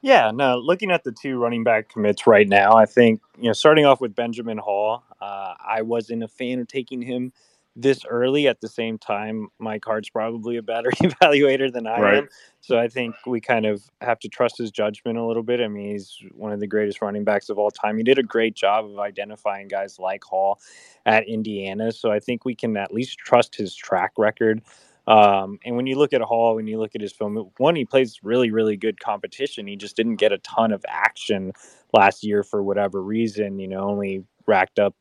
Yeah, 0.00 0.30
no, 0.32 0.58
looking 0.58 0.92
at 0.92 1.02
the 1.02 1.12
two 1.12 1.38
running 1.38 1.64
back 1.64 1.88
commits 1.88 2.26
right 2.26 2.48
now, 2.48 2.76
I 2.76 2.86
think, 2.86 3.20
you 3.36 3.48
know, 3.48 3.52
starting 3.52 3.84
off 3.84 4.00
with 4.00 4.14
Benjamin 4.14 4.56
Hall, 4.56 5.02
uh, 5.20 5.54
I 5.58 5.82
wasn't 5.82 6.22
a 6.22 6.28
fan 6.28 6.60
of 6.60 6.68
taking 6.68 7.02
him 7.02 7.32
this 7.78 8.04
early. 8.06 8.48
At 8.48 8.60
the 8.60 8.68
same 8.68 8.98
time, 8.98 9.48
Mike 9.58 9.84
Hart's 9.86 10.10
probably 10.10 10.56
a 10.58 10.62
better 10.62 10.90
evaluator 11.02 11.72
than 11.72 11.86
I 11.86 12.00
Right. 12.00 12.18
am. 12.18 12.28
So 12.60 12.78
I 12.78 12.88
think 12.88 13.16
we 13.26 13.40
kind 13.40 13.66
of 13.66 13.82
have 14.02 14.18
to 14.20 14.28
trust 14.28 14.58
his 14.58 14.70
judgment 14.70 15.18
a 15.18 15.24
little 15.24 15.44
bit. 15.44 15.60
I 15.60 15.68
mean, 15.68 15.92
he's 15.92 16.18
one 16.34 16.52
of 16.52 16.60
the 16.60 16.66
greatest 16.66 17.02
running 17.02 17.24
backs 17.24 17.48
of 17.50 17.58
all 17.58 17.70
time. 17.70 17.96
He 17.98 18.04
did 18.04 18.18
a 18.18 18.24
great 18.24 18.56
job 18.56 18.86
of 18.86 18.98
identifying 18.98 19.68
guys 19.68 19.98
like 19.98 20.24
Hall 20.24 20.60
at 21.06 21.28
Indiana. 21.28 21.92
So 21.92 22.10
I 22.10 22.20
think 22.20 22.44
we 22.44 22.54
can 22.54 22.76
at 22.76 22.92
least 22.92 23.18
trust 23.18 23.56
his 23.56 23.74
track 23.74 24.12
record. 24.18 24.62
Um, 25.06 25.58
and 25.64 25.76
when 25.76 25.86
you 25.86 25.96
look 25.96 26.12
at 26.12 26.20
Hall, 26.20 26.56
when 26.56 26.66
you 26.66 26.78
look 26.78 26.94
at 26.94 27.00
his 27.00 27.12
film, 27.12 27.36
one, 27.58 27.76
he 27.76 27.86
plays 27.86 28.20
really, 28.22 28.50
really 28.50 28.76
good 28.76 29.00
competition. 29.00 29.66
He 29.66 29.76
just 29.76 29.96
didn't 29.96 30.16
get 30.16 30.32
a 30.32 30.38
ton 30.38 30.72
of 30.72 30.84
action 30.88 31.52
last 31.94 32.24
year 32.24 32.42
for 32.42 32.62
whatever 32.62 33.02
reason, 33.02 33.58
you 33.58 33.68
know, 33.68 33.80
only 33.88 34.24
racked 34.46 34.78
up 34.78 34.94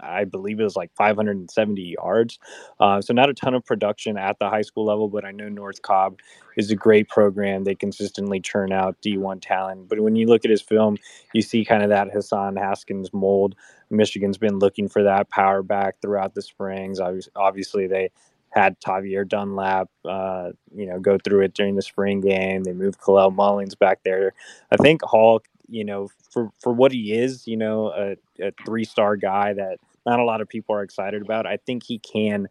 I 0.00 0.24
believe 0.24 0.60
it 0.60 0.64
was 0.64 0.76
like 0.76 0.90
570 0.96 1.96
yards. 1.98 2.38
Uh, 2.80 3.00
so 3.00 3.12
not 3.14 3.30
a 3.30 3.34
ton 3.34 3.54
of 3.54 3.64
production 3.64 4.16
at 4.16 4.38
the 4.38 4.48
high 4.48 4.62
school 4.62 4.84
level, 4.84 5.08
but 5.08 5.24
I 5.24 5.30
know 5.30 5.48
North 5.48 5.82
Cobb 5.82 6.18
is 6.56 6.70
a 6.70 6.76
great 6.76 7.08
program. 7.08 7.64
They 7.64 7.74
consistently 7.74 8.40
churn 8.40 8.72
out 8.72 9.00
D1 9.02 9.40
talent. 9.40 9.88
But 9.88 10.00
when 10.00 10.16
you 10.16 10.26
look 10.26 10.44
at 10.44 10.50
his 10.50 10.62
film, 10.62 10.96
you 11.32 11.42
see 11.42 11.64
kind 11.64 11.82
of 11.82 11.90
that 11.90 12.12
Hassan 12.12 12.56
Haskins 12.56 13.12
mold. 13.12 13.54
Michigan's 13.90 14.38
been 14.38 14.58
looking 14.58 14.88
for 14.88 15.02
that 15.02 15.30
power 15.30 15.62
back 15.62 16.00
throughout 16.00 16.34
the 16.34 16.42
springs. 16.42 17.00
Obviously, 17.36 17.86
they 17.86 18.10
had 18.50 18.80
Tavierre 18.80 19.28
Dunlap, 19.28 19.88
uh, 20.04 20.50
you 20.74 20.86
know, 20.86 20.98
go 20.98 21.18
through 21.22 21.42
it 21.42 21.54
during 21.54 21.76
the 21.76 21.82
spring 21.82 22.20
game. 22.20 22.64
They 22.64 22.72
moved 22.72 23.00
Kalel 23.00 23.34
Mullins 23.34 23.74
back 23.74 24.00
there. 24.04 24.32
I 24.72 24.76
think 24.76 25.02
Hall, 25.02 25.42
you 25.68 25.84
know, 25.84 26.08
for 26.32 26.50
for 26.60 26.72
what 26.72 26.92
he 26.92 27.12
is, 27.12 27.46
you 27.46 27.56
know, 27.56 27.88
a, 27.92 28.16
a 28.46 28.52
three 28.66 28.84
star 28.84 29.16
guy 29.16 29.52
that 29.54 29.78
not 30.06 30.20
a 30.20 30.24
lot 30.24 30.40
of 30.40 30.48
people 30.48 30.74
are 30.74 30.82
excited 30.82 31.22
about. 31.22 31.46
I 31.46 31.58
think 31.58 31.84
he 31.84 31.98
can 31.98 32.48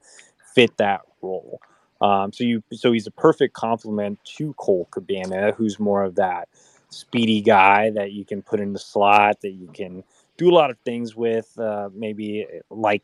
fit 0.56 0.76
that 0.78 1.02
role. 1.22 1.62
Um, 2.02 2.32
so 2.34 2.44
you 2.44 2.64
so 2.74 2.92
he's 2.92 3.08
a 3.08 3.12
perfect 3.12 3.54
complement 3.54 4.20
to 4.38 4.54
Cole 4.54 4.88
Cabana, 4.92 5.52
who's 5.54 5.80
more 5.80 6.04
of 6.04 6.16
that 6.16 6.50
speedy 6.90 7.42
guy 7.42 7.90
that 7.92 8.12
you 8.14 8.26
can 8.26 8.42
put 8.42 8.60
in 8.60 8.74
the 8.74 8.80
slot 8.80 9.42
that 9.42 9.52
you 9.52 9.68
can 9.74 10.04
do 10.38 10.50
a 10.50 10.54
lot 10.56 10.70
of 10.72 10.78
things 10.86 11.16
with. 11.16 11.58
Uh, 11.60 11.90
maybe 11.94 12.46
like 12.70 13.04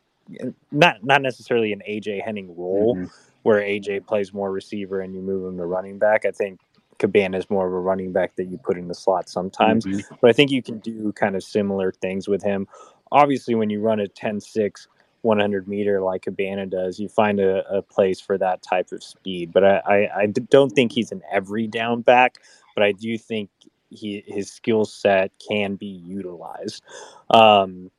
not 0.72 1.04
not 1.04 1.22
necessarily 1.22 1.72
an 1.72 1.82
AJ 1.88 2.22
Henning 2.24 2.56
role 2.56 2.94
Mhm. 2.96 3.10
where 3.42 3.60
AJ 3.60 4.06
plays 4.06 4.32
more 4.32 4.50
receiver 4.50 5.00
and 5.00 5.14
you 5.14 5.20
move 5.20 5.46
him 5.46 5.58
to 5.58 5.66
running 5.66 5.98
back. 5.98 6.24
I 6.24 6.30
think 6.30 6.60
Cabana 6.98 7.38
is 7.38 7.50
more 7.50 7.66
of 7.66 7.72
a 7.72 7.78
running 7.78 8.12
back 8.12 8.36
that 8.36 8.44
you 8.44 8.58
put 8.58 8.78
in 8.78 8.88
the 8.88 8.94
slot 8.94 9.28
sometimes, 9.28 9.84
Mhm. 9.86 10.04
but 10.20 10.30
I 10.30 10.32
think 10.32 10.50
you 10.50 10.62
can 10.62 10.78
do 10.78 11.12
kind 11.12 11.36
of 11.36 11.42
similar 11.42 11.92
things 11.92 12.28
with 12.28 12.42
him. 12.42 12.66
Obviously, 13.12 13.54
when 13.54 13.70
you 13.70 13.80
run 13.80 14.00
a 14.00 14.08
10 14.08 14.40
6, 14.40 14.88
100 15.22 15.66
meter 15.68 16.00
like 16.00 16.22
Cabana 16.22 16.66
does, 16.66 16.98
you 17.00 17.08
find 17.08 17.40
a, 17.40 17.66
a 17.74 17.82
place 17.82 18.20
for 18.20 18.36
that 18.38 18.62
type 18.62 18.92
of 18.92 19.02
speed. 19.02 19.52
But 19.52 19.64
I 19.64 20.08
I 20.14 20.26
don't 20.26 20.70
think 20.70 20.92
he's 20.92 21.12
an 21.12 21.22
every 21.30 21.66
down 21.66 22.02
back, 22.02 22.38
but 22.74 22.82
I 22.84 22.92
do 22.92 23.16
think 23.18 23.50
he 23.90 24.22
his 24.26 24.50
skill 24.50 24.84
set 24.84 25.32
can 25.48 25.76
be 25.76 25.86
utilized. 25.86 26.82
Um, 27.30 27.90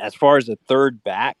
as 0.00 0.14
far 0.14 0.36
as 0.36 0.48
a 0.48 0.56
third 0.68 1.02
back, 1.04 1.38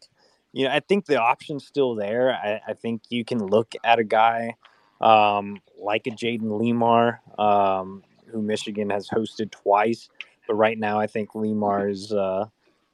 you 0.52 0.66
know, 0.66 0.72
I 0.72 0.80
think 0.80 1.06
the 1.06 1.20
option's 1.20 1.66
still 1.66 1.94
there. 1.94 2.32
I, 2.32 2.60
I 2.68 2.74
think 2.74 3.02
you 3.08 3.24
can 3.24 3.44
look 3.44 3.74
at 3.84 3.98
a 3.98 4.04
guy 4.04 4.54
um, 5.02 5.58
like 5.78 6.06
a 6.06 6.10
Jayden 6.10 6.42
Limar, 6.60 7.18
um, 7.38 8.02
who 8.30 8.40
Michigan 8.40 8.90
has 8.90 9.08
hosted 9.08 9.50
twice. 9.50 10.08
But 10.46 10.54
right 10.54 10.78
now, 10.78 10.98
I 10.98 11.06
think 11.06 11.30
Limar 11.34 11.90
is 11.90 12.12
uh, 12.12 12.46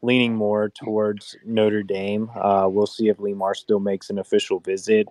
leaning 0.03 0.35
more 0.35 0.69
towards 0.69 1.37
Notre 1.45 1.83
Dame. 1.83 2.31
Uh, 2.35 2.69
we'll 2.71 2.87
see 2.87 3.09
if 3.09 3.19
Lemar 3.19 3.55
still 3.55 3.81
makes 3.81 4.11
an 4.11 4.19
official 4.19 4.61
visit 4.61 5.09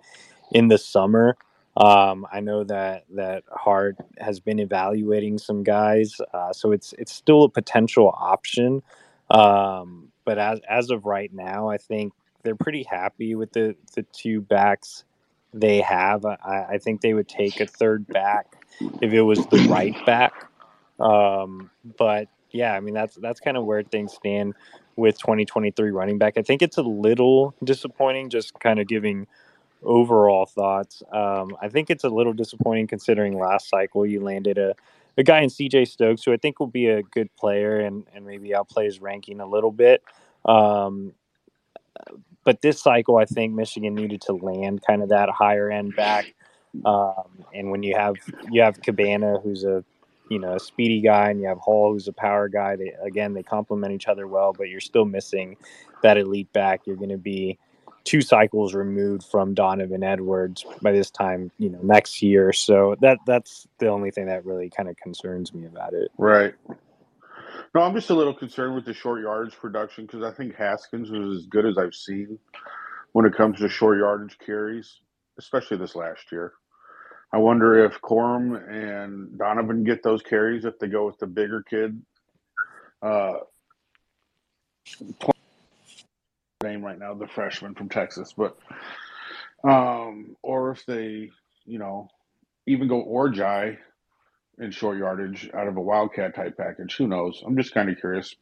in 0.52 0.68
the 0.68 0.78
summer. 0.78 1.36
Um, 1.76 2.26
I 2.32 2.40
know 2.40 2.64
that 2.64 3.04
that 3.14 3.44
Hart 3.52 3.96
has 4.18 4.40
been 4.40 4.58
evaluating 4.58 5.38
some 5.38 5.62
guys, 5.62 6.16
uh, 6.34 6.52
so 6.52 6.72
it's 6.72 6.92
it's 6.98 7.12
still 7.12 7.44
a 7.44 7.48
potential 7.48 8.12
option. 8.18 8.82
Um, 9.30 10.08
but 10.24 10.38
as 10.38 10.60
as 10.68 10.90
of 10.90 11.04
right 11.04 11.32
now, 11.32 11.68
I 11.68 11.76
think 11.76 12.12
they're 12.42 12.56
pretty 12.56 12.82
happy 12.82 13.36
with 13.36 13.52
the 13.52 13.76
the 13.94 14.02
two 14.12 14.40
backs 14.40 15.04
they 15.54 15.80
have. 15.80 16.24
I, 16.24 16.66
I 16.70 16.78
think 16.78 17.00
they 17.00 17.14
would 17.14 17.28
take 17.28 17.60
a 17.60 17.66
third 17.66 18.06
back 18.06 18.46
if 19.02 19.12
it 19.12 19.22
was 19.22 19.46
the 19.46 19.66
right 19.68 19.94
back. 20.06 20.32
Um, 21.00 21.70
but 21.96 22.28
yeah, 22.50 22.74
I 22.74 22.80
mean 22.80 22.94
that's 22.94 23.16
that's 23.16 23.40
kind 23.40 23.56
of 23.56 23.64
where 23.64 23.82
things 23.82 24.12
stand 24.12 24.54
with 24.96 25.18
2023 25.18 25.90
running 25.90 26.18
back. 26.18 26.34
I 26.36 26.42
think 26.42 26.62
it's 26.62 26.76
a 26.76 26.82
little 26.82 27.54
disappointing, 27.62 28.30
just 28.30 28.58
kind 28.58 28.80
of 28.80 28.88
giving 28.88 29.26
overall 29.82 30.46
thoughts. 30.46 31.02
Um, 31.12 31.56
I 31.62 31.68
think 31.68 31.90
it's 31.90 32.04
a 32.04 32.08
little 32.08 32.32
disappointing 32.32 32.88
considering 32.88 33.38
last 33.38 33.68
cycle 33.68 34.04
you 34.04 34.20
landed 34.20 34.58
a, 34.58 34.74
a 35.16 35.22
guy 35.22 35.40
in 35.40 35.50
CJ 35.50 35.88
Stokes 35.88 36.24
who 36.24 36.32
I 36.32 36.36
think 36.36 36.58
will 36.58 36.66
be 36.66 36.86
a 36.86 37.02
good 37.02 37.34
player 37.36 37.78
and, 37.80 38.04
and 38.14 38.26
maybe 38.26 38.54
outplay 38.54 38.86
his 38.86 39.00
ranking 39.00 39.40
a 39.40 39.46
little 39.46 39.70
bit. 39.72 40.02
Um, 40.44 41.12
but 42.48 42.62
this 42.62 42.80
cycle, 42.80 43.18
I 43.18 43.26
think 43.26 43.52
Michigan 43.52 43.94
needed 43.94 44.22
to 44.22 44.32
land 44.32 44.80
kind 44.80 45.02
of 45.02 45.10
that 45.10 45.28
higher 45.28 45.70
end 45.70 45.94
back. 45.94 46.34
Um, 46.86 47.44
and 47.52 47.70
when 47.70 47.82
you 47.82 47.94
have 47.94 48.14
you 48.50 48.62
have 48.62 48.80
Cabana, 48.80 49.38
who's 49.44 49.64
a 49.64 49.84
you 50.30 50.38
know 50.38 50.54
a 50.54 50.58
speedy 50.58 51.02
guy, 51.02 51.28
and 51.28 51.42
you 51.42 51.46
have 51.46 51.58
Hall, 51.58 51.92
who's 51.92 52.08
a 52.08 52.12
power 52.14 52.48
guy. 52.48 52.74
They 52.74 52.94
again 53.04 53.34
they 53.34 53.42
complement 53.42 53.92
each 53.92 54.08
other 54.08 54.26
well, 54.26 54.54
but 54.54 54.70
you're 54.70 54.80
still 54.80 55.04
missing 55.04 55.58
that 56.02 56.16
elite 56.16 56.50
back. 56.54 56.86
You're 56.86 56.96
going 56.96 57.10
to 57.10 57.18
be 57.18 57.58
two 58.04 58.22
cycles 58.22 58.72
removed 58.72 59.24
from 59.24 59.52
Donovan 59.52 60.02
Edwards 60.02 60.64
by 60.80 60.92
this 60.92 61.10
time, 61.10 61.50
you 61.58 61.68
know, 61.68 61.80
next 61.82 62.22
year. 62.22 62.54
So 62.54 62.96
that 63.02 63.18
that's 63.26 63.68
the 63.76 63.88
only 63.88 64.10
thing 64.10 64.24
that 64.24 64.46
really 64.46 64.70
kind 64.70 64.88
of 64.88 64.96
concerns 64.96 65.52
me 65.52 65.66
about 65.66 65.92
it. 65.92 66.10
Right. 66.16 66.54
No, 67.74 67.82
I'm 67.82 67.94
just 67.94 68.10
a 68.10 68.14
little 68.14 68.34
concerned 68.34 68.74
with 68.74 68.84
the 68.84 68.94
short 68.94 69.20
yardage 69.20 69.54
production 69.54 70.06
because 70.06 70.22
I 70.22 70.32
think 70.32 70.54
Haskins 70.54 71.10
was 71.10 71.38
as 71.38 71.46
good 71.46 71.66
as 71.66 71.76
I've 71.78 71.94
seen 71.94 72.38
when 73.12 73.26
it 73.26 73.36
comes 73.36 73.58
to 73.58 73.68
short 73.68 73.98
yardage 73.98 74.38
carries, 74.44 75.00
especially 75.38 75.76
this 75.76 75.94
last 75.94 76.32
year. 76.32 76.52
I 77.32 77.38
wonder 77.38 77.84
if 77.84 78.00
Corum 78.00 78.56
and 78.70 79.38
Donovan 79.38 79.84
get 79.84 80.02
those 80.02 80.22
carries 80.22 80.64
if 80.64 80.78
they 80.78 80.88
go 80.88 81.06
with 81.06 81.18
the 81.18 81.26
bigger 81.26 81.62
kid. 81.62 82.00
Uh, 83.02 83.34
name 86.62 86.82
right 86.84 86.98
now, 86.98 87.14
the 87.14 87.28
freshman 87.28 87.74
from 87.74 87.88
Texas, 87.88 88.34
but 88.36 88.56
um, 89.62 90.36
or 90.42 90.70
if 90.72 90.84
they, 90.86 91.30
you 91.66 91.78
know, 91.78 92.08
even 92.66 92.88
go 92.88 93.04
Orji 93.04 93.76
in 94.60 94.70
short 94.70 94.98
yardage 94.98 95.50
out 95.54 95.68
of 95.68 95.76
a 95.76 95.80
Wildcat 95.80 96.34
type 96.34 96.56
package. 96.56 96.96
Who 96.96 97.06
knows? 97.06 97.42
I'm 97.46 97.56
just 97.56 97.72
kind 97.72 97.88
of 97.90 97.98
curious. 97.98 98.34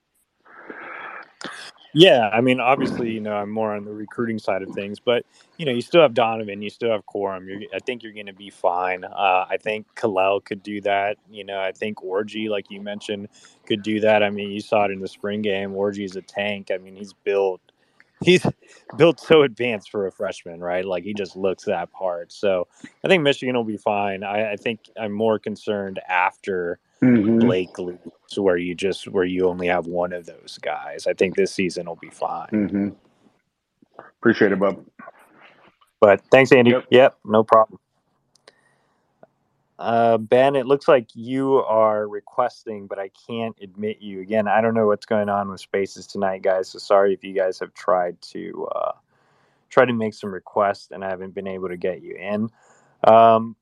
Yeah, 1.98 2.28
I 2.28 2.42
mean, 2.42 2.60
obviously, 2.60 3.10
you 3.10 3.20
know, 3.20 3.32
I'm 3.32 3.50
more 3.50 3.74
on 3.74 3.86
the 3.86 3.92
recruiting 3.92 4.38
side 4.38 4.60
of 4.60 4.68
things, 4.74 5.00
but 5.00 5.24
you 5.56 5.64
know, 5.64 5.72
you 5.72 5.80
still 5.80 6.02
have 6.02 6.12
Donovan, 6.12 6.60
you 6.60 6.68
still 6.68 6.90
have 6.90 7.06
Corum. 7.06 7.48
You're, 7.48 7.62
I 7.74 7.78
think 7.78 8.02
you're 8.02 8.12
going 8.12 8.26
to 8.26 8.34
be 8.34 8.50
fine. 8.50 9.02
Uh, 9.02 9.46
I 9.48 9.56
think 9.58 9.86
Kalel 9.94 10.44
could 10.44 10.62
do 10.62 10.82
that. 10.82 11.16
You 11.30 11.44
know, 11.44 11.58
I 11.58 11.72
think 11.72 11.98
Orji, 11.98 12.50
like 12.50 12.70
you 12.70 12.82
mentioned, 12.82 13.28
could 13.64 13.82
do 13.82 14.00
that. 14.00 14.22
I 14.22 14.28
mean, 14.28 14.50
you 14.50 14.60
saw 14.60 14.84
it 14.84 14.90
in 14.90 15.00
the 15.00 15.08
spring 15.08 15.40
game. 15.40 15.72
Orji 15.72 16.04
is 16.04 16.16
a 16.16 16.22
tank. 16.22 16.70
I 16.70 16.76
mean, 16.76 16.96
he's 16.96 17.14
built 17.14 17.62
he's 18.22 18.46
built 18.96 19.20
so 19.20 19.42
advanced 19.42 19.90
for 19.90 20.06
a 20.06 20.12
freshman, 20.12 20.60
right? 20.60 20.84
Like 20.84 21.04
he 21.04 21.14
just 21.14 21.36
looks 21.36 21.64
that 21.64 21.92
part. 21.92 22.32
So 22.32 22.68
I 23.04 23.08
think 23.08 23.22
Michigan 23.22 23.54
will 23.54 23.64
be 23.64 23.76
fine. 23.76 24.22
I, 24.22 24.52
I 24.52 24.56
think 24.56 24.80
I'm 24.98 25.12
more 25.12 25.38
concerned 25.38 26.00
after 26.08 26.78
mm-hmm. 27.02 27.38
Blakely, 27.40 27.98
so 28.26 28.42
where 28.42 28.56
you 28.56 28.74
just 28.74 29.08
where 29.08 29.24
you 29.24 29.48
only 29.48 29.66
have 29.66 29.86
one 29.86 30.12
of 30.12 30.26
those 30.26 30.58
guys. 30.62 31.06
I 31.06 31.12
think 31.12 31.36
this 31.36 31.52
season 31.52 31.86
will 31.86 31.96
be 31.96 32.10
fine. 32.10 32.48
Mm-hmm. 32.48 32.88
Appreciate 34.18 34.52
it, 34.52 34.58
bub. 34.58 34.84
But 36.00 36.22
thanks, 36.30 36.52
Andy. 36.52 36.70
Yep, 36.70 36.86
yep 36.90 37.18
no 37.24 37.44
problem. 37.44 37.78
Uh, 39.78 40.16
ben, 40.16 40.56
it 40.56 40.66
looks 40.66 40.88
like 40.88 41.08
you 41.14 41.56
are 41.56 42.08
requesting, 42.08 42.86
but 42.86 42.98
I 42.98 43.10
can't 43.26 43.56
admit 43.60 43.98
you. 44.00 44.20
Again, 44.20 44.48
I 44.48 44.60
don't 44.60 44.74
know 44.74 44.86
what's 44.86 45.04
going 45.04 45.28
on 45.28 45.50
with 45.50 45.60
spaces 45.60 46.06
tonight, 46.06 46.42
guys. 46.42 46.68
So 46.68 46.78
sorry 46.78 47.12
if 47.12 47.22
you 47.22 47.34
guys 47.34 47.58
have 47.58 47.74
tried 47.74 48.20
to 48.22 48.68
uh, 48.74 48.92
try 49.68 49.84
to 49.84 49.92
make 49.92 50.14
some 50.14 50.32
requests 50.32 50.88
and 50.92 51.04
I 51.04 51.10
haven't 51.10 51.34
been 51.34 51.46
able 51.46 51.68
to 51.68 51.76
get 51.76 52.00
you 52.02 52.16
in. 52.16 52.48
Um, 53.06 53.54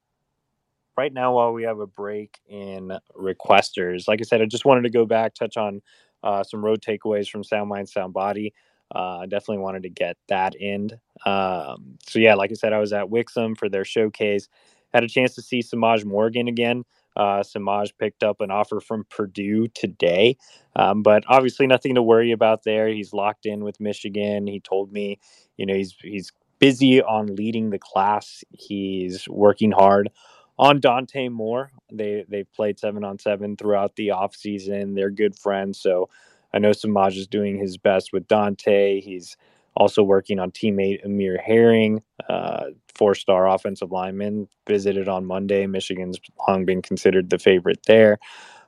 right 0.96 1.12
now, 1.12 1.34
while 1.34 1.52
we 1.52 1.64
have 1.64 1.80
a 1.80 1.86
break 1.86 2.38
in 2.48 2.92
requesters, 3.16 4.06
like 4.06 4.20
I 4.20 4.24
said, 4.24 4.40
I 4.40 4.46
just 4.46 4.64
wanted 4.64 4.82
to 4.82 4.90
go 4.90 5.04
back, 5.04 5.34
touch 5.34 5.56
on 5.56 5.82
uh, 6.22 6.44
some 6.44 6.64
road 6.64 6.80
takeaways 6.80 7.28
from 7.28 7.42
Sound 7.42 7.68
Mind, 7.68 7.88
Sound 7.88 8.12
Body. 8.12 8.54
Uh, 8.94 9.18
I 9.18 9.26
definitely 9.26 9.58
wanted 9.58 9.82
to 9.82 9.90
get 9.90 10.16
that 10.28 10.54
in. 10.54 10.90
Um, 11.26 11.98
so 12.06 12.20
yeah, 12.20 12.34
like 12.34 12.52
I 12.52 12.54
said, 12.54 12.72
I 12.72 12.78
was 12.78 12.92
at 12.92 13.06
Wixom 13.06 13.56
for 13.58 13.68
their 13.68 13.84
showcase 13.84 14.48
had 14.94 15.04
a 15.04 15.08
chance 15.08 15.34
to 15.34 15.42
see 15.42 15.60
Semaj 15.60 16.04
Morgan 16.04 16.48
again. 16.48 16.84
Uh, 17.16 17.42
Semaj 17.42 17.92
picked 17.98 18.22
up 18.22 18.40
an 18.40 18.50
offer 18.50 18.80
from 18.80 19.04
Purdue 19.10 19.68
today, 19.68 20.36
um, 20.76 21.02
but 21.02 21.24
obviously 21.28 21.66
nothing 21.66 21.94
to 21.96 22.02
worry 22.02 22.32
about 22.32 22.62
there. 22.64 22.88
He's 22.88 23.12
locked 23.12 23.46
in 23.46 23.62
with 23.64 23.80
Michigan. 23.80 24.46
He 24.46 24.60
told 24.60 24.92
me, 24.92 25.18
you 25.56 25.66
know, 25.66 25.74
he's 25.74 25.94
he's 26.02 26.32
busy 26.58 27.02
on 27.02 27.34
leading 27.34 27.70
the 27.70 27.78
class. 27.78 28.42
He's 28.50 29.28
working 29.28 29.72
hard 29.72 30.10
on 30.58 30.80
Dante 30.80 31.28
Moore. 31.28 31.72
They 31.92 32.24
they've 32.28 32.52
played 32.52 32.78
seven 32.78 33.04
on 33.04 33.18
seven 33.18 33.56
throughout 33.56 33.96
the 33.96 34.08
offseason. 34.08 34.94
They're 34.94 35.10
good 35.10 35.36
friends, 35.36 35.80
so 35.80 36.08
I 36.52 36.58
know 36.58 36.70
Semaj 36.70 37.16
is 37.16 37.26
doing 37.26 37.58
his 37.58 37.76
best 37.76 38.12
with 38.12 38.28
Dante. 38.28 39.00
He's 39.00 39.36
also 39.76 40.02
working 40.02 40.38
on 40.38 40.50
teammate 40.50 41.04
Amir 41.04 41.38
Herring, 41.44 42.02
uh, 42.28 42.66
four 42.94 43.14
star 43.14 43.48
offensive 43.48 43.90
lineman, 43.92 44.48
visited 44.68 45.08
on 45.08 45.24
Monday. 45.24 45.66
Michigan's 45.66 46.18
long 46.48 46.64
been 46.64 46.82
considered 46.82 47.30
the 47.30 47.38
favorite 47.38 47.80
there. 47.86 48.18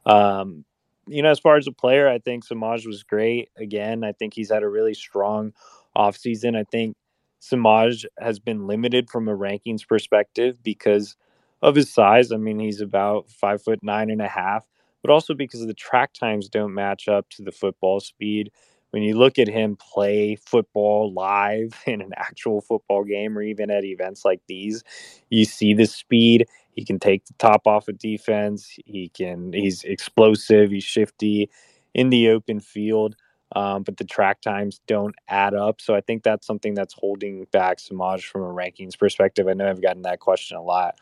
Um, 0.05 0.65
you 1.07 1.23
know, 1.23 1.31
as 1.31 1.39
far 1.39 1.57
as 1.57 1.67
a 1.67 1.73
player, 1.73 2.09
I 2.09 2.19
think 2.19 2.47
Semaj 2.47 2.87
was 2.87 3.03
great. 3.03 3.51
Again, 3.57 4.05
I 4.05 4.13
think 4.13 4.35
he's 4.35 4.51
had 4.51 4.63
a 4.63 4.69
really 4.69 4.95
strong 4.95 5.53
offseason. 5.97 6.57
I 6.57 6.65
think 6.65 6.97
Semaj 7.41 8.05
has 8.19 8.39
been 8.39 8.67
limited 8.67 9.09
from 9.09 9.29
a 9.29 9.37
rankings 9.37 9.87
perspective 9.87 10.63
because 10.63 11.17
of 11.63 11.77
his 11.77 11.93
size. 11.93 12.33
I 12.33 12.37
mean, 12.37 12.59
he's 12.59 12.81
about 12.81 13.31
five 13.31 13.63
foot 13.63 13.81
nine 13.83 14.11
and 14.11 14.21
a 14.21 14.29
half, 14.29 14.67
but 15.03 15.11
also 15.11 15.35
because 15.35 15.65
the 15.65 15.75
track 15.75 16.13
times 16.13 16.49
don't 16.49 16.75
match 16.75 17.09
up 17.09 17.29
to 17.31 17.43
the 17.43 17.53
football 17.53 18.01
speed 18.01 18.51
when 18.97 19.03
you 19.03 19.15
look 19.15 19.39
at 19.39 19.47
him 19.47 19.77
play 19.77 20.37
football 20.37 21.13
live 21.13 21.79
in 21.87 22.01
an 22.01 22.13
actual 22.17 22.63
football 22.63 23.05
game 23.05 23.37
or 23.37 23.43
even 23.43 23.71
at 23.71 23.85
events 23.85 24.25
like 24.25 24.41
these, 24.49 24.83
you 25.29 25.45
see 25.45 25.75
the 25.75 25.85
speed. 25.85 26.49
He 26.73 26.83
can 26.83 26.99
take 26.99 27.27
the 27.27 27.35
top 27.35 27.67
off 27.67 27.89
of 27.89 27.99
defense. 27.99 28.75
He 28.87 29.11
can. 29.11 29.53
He's 29.53 29.85
explosive. 29.85 30.71
He's 30.71 30.83
shifty 30.85 31.51
in 31.93 32.09
the 32.09 32.31
open 32.31 32.59
field. 32.59 33.17
Um, 33.55 33.83
but 33.83 33.99
the 33.99 34.05
track 34.05 34.41
times 34.41 34.81
don't 34.87 35.15
add 35.29 35.53
up. 35.53 35.83
So 35.83 35.95
I 35.95 36.01
think 36.01 36.23
that's 36.23 36.47
something 36.47 36.73
that's 36.73 36.95
holding 36.95 37.47
back 37.53 37.77
Semaj 37.77 38.25
from 38.25 38.45
a 38.45 38.47
rankings 38.47 38.99
perspective. 38.99 39.47
I 39.47 39.53
know 39.53 39.69
I've 39.69 39.83
gotten 39.83 40.03
that 40.03 40.21
question 40.21 40.57
a 40.57 40.63
lot 40.63 40.95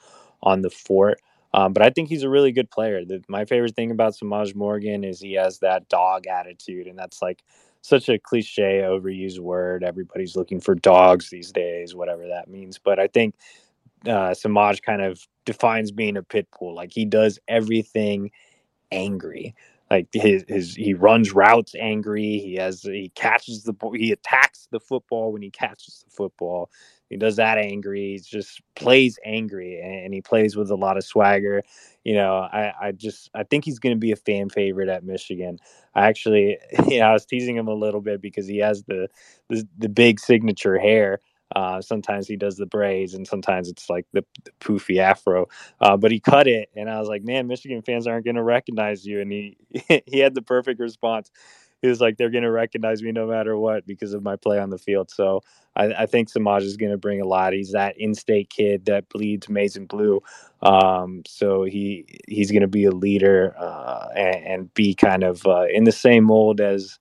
on 0.42 0.62
the 0.62 0.70
fort. 0.70 1.20
Um, 1.54 1.72
but 1.72 1.85
I 1.85 1.90
think 1.90 2.09
he's 2.09 2.24
a 2.24 2.28
really 2.28 2.50
good 2.50 2.68
player. 2.72 3.04
The, 3.04 3.22
my 3.28 3.44
favorite 3.44 3.76
thing 3.76 3.92
about 3.92 4.14
Semaj 4.14 4.57
Morgan 4.57 5.04
is 5.04 5.20
he 5.20 5.35
has 5.35 5.61
that 5.61 5.88
dog 5.88 6.26
attitude, 6.26 6.88
and 6.88 6.98
that's 6.98 7.22
like 7.22 7.44
such 7.84 8.08
a 8.08 8.18
cliche, 8.18 8.80
overused 8.82 9.40
word. 9.40 9.84
Everybody's 9.84 10.36
looking 10.36 10.58
for 10.58 10.74
dogs 10.74 11.28
these 11.28 11.52
days, 11.52 11.94
whatever 11.94 12.26
that 12.28 12.48
means. 12.48 12.78
But 12.78 12.98
I 12.98 13.08
think 13.08 13.34
uh, 14.06 14.30
Semaj 14.32 14.80
kind 14.82 15.02
of 15.02 15.20
defines 15.44 15.92
being 15.92 16.16
a 16.16 16.22
pit 16.22 16.48
bull. 16.58 16.74
Like 16.74 16.92
he 16.94 17.04
does 17.04 17.38
everything 17.46 18.30
angry. 18.90 19.54
Like 19.90 20.08
his, 20.14 20.46
his 20.48 20.74
he 20.74 20.94
runs 20.94 21.32
routes 21.34 21.74
angry. 21.78 22.38
He 22.38 22.54
has 22.54 22.82
he 22.82 23.12
catches 23.14 23.64
the 23.64 23.74
he 23.94 24.12
attacks 24.12 24.66
the 24.70 24.80
football 24.80 25.32
when 25.32 25.42
he 25.42 25.50
catches 25.50 26.04
the 26.06 26.10
football. 26.10 26.70
He 27.14 27.18
does 27.18 27.37
that 27.37 27.59
angry. 27.59 28.14
He 28.14 28.18
just 28.18 28.61
plays 28.74 29.20
angry 29.24 29.81
and 29.81 30.12
he 30.12 30.20
plays 30.20 30.57
with 30.57 30.68
a 30.72 30.74
lot 30.74 30.96
of 30.96 31.05
swagger. 31.05 31.62
You 32.03 32.14
know, 32.14 32.38
I, 32.38 32.72
I 32.88 32.90
just 32.90 33.31
I 33.37 33.44
think 33.44 33.64
he's 33.64 33.79
going 33.79 33.94
to 33.94 34.00
be 34.00 34.11
a 34.11 34.16
fan 34.16 34.48
favorite 34.48 34.88
at 34.88 35.05
Michigan. 35.05 35.61
I 35.94 36.09
actually, 36.09 36.59
you 36.88 36.98
know, 36.98 37.07
I 37.07 37.12
was 37.12 37.24
teasing 37.24 37.55
him 37.57 37.68
a 37.68 37.72
little 37.74 38.00
bit 38.00 38.20
because 38.20 38.48
he 38.48 38.59
has 38.59 38.83
the 38.88 39.07
the, 39.48 39.64
the 39.79 39.88
big 39.88 40.18
signature 40.18 40.77
hair. 40.77 41.20
Uh, 41.55 41.81
sometimes 41.81 42.27
he 42.27 42.35
does 42.35 42.57
the 42.57 42.66
braids, 42.66 43.14
and 43.14 43.29
sometimes 43.29 43.68
it's 43.68 43.88
like 43.88 44.07
the, 44.12 44.24
the 44.44 44.50
poofy 44.61 44.98
afro. 44.98 45.46
Uh, 45.81 45.96
but 45.96 46.11
he 46.11 46.18
cut 46.18 46.48
it, 46.48 46.68
and 46.74 46.90
I 46.90 46.98
was 46.98 47.09
like, 47.09 47.22
"Man, 47.22 47.46
Michigan 47.46 47.81
fans 47.83 48.09
aren't 48.09 48.24
going 48.24 48.35
to 48.35 48.42
recognize 48.42 49.07
you." 49.07 49.20
And 49.20 49.31
he 49.31 49.57
he 50.07 50.18
had 50.18 50.35
the 50.35 50.42
perfect 50.42 50.81
response 50.81 51.31
he 51.84 51.90
was 51.90 52.00
like, 52.00 52.16
they're 52.16 52.30
going 52.30 52.44
to 52.44 52.50
recognize 52.50 53.02
me 53.02 53.12
no 53.12 53.26
matter 53.26 53.58
what 53.58 53.86
because 53.86 54.14
of 54.14 54.22
my 54.22 54.36
play 54.36 54.58
on 54.58 54.70
the 54.70 54.78
field. 54.78 55.10
So 55.10 55.42
I, 55.76 55.92
I 55.92 56.06
think 56.06 56.30
Semaj 56.30 56.62
is 56.62 56.78
going 56.78 56.92
to 56.92 56.96
bring 56.96 57.20
a 57.20 57.26
lot. 57.26 57.52
He's 57.52 57.72
that 57.72 57.98
in-state 57.98 58.48
kid 58.48 58.86
that 58.86 59.10
bleeds 59.10 59.50
maize 59.50 59.76
and 59.76 59.86
blue. 59.86 60.22
Um, 60.62 61.24
so 61.26 61.64
he 61.64 62.06
he's 62.26 62.50
going 62.50 62.62
to 62.62 62.68
be 62.68 62.86
a 62.86 62.90
leader 62.90 63.54
uh, 63.58 64.08
and, 64.16 64.46
and, 64.46 64.74
be 64.74 64.94
kind 64.94 65.22
of 65.22 65.46
uh, 65.46 65.66
in 65.70 65.84
the 65.84 65.92
same 65.92 66.24
mold 66.24 66.62
as 66.62 66.98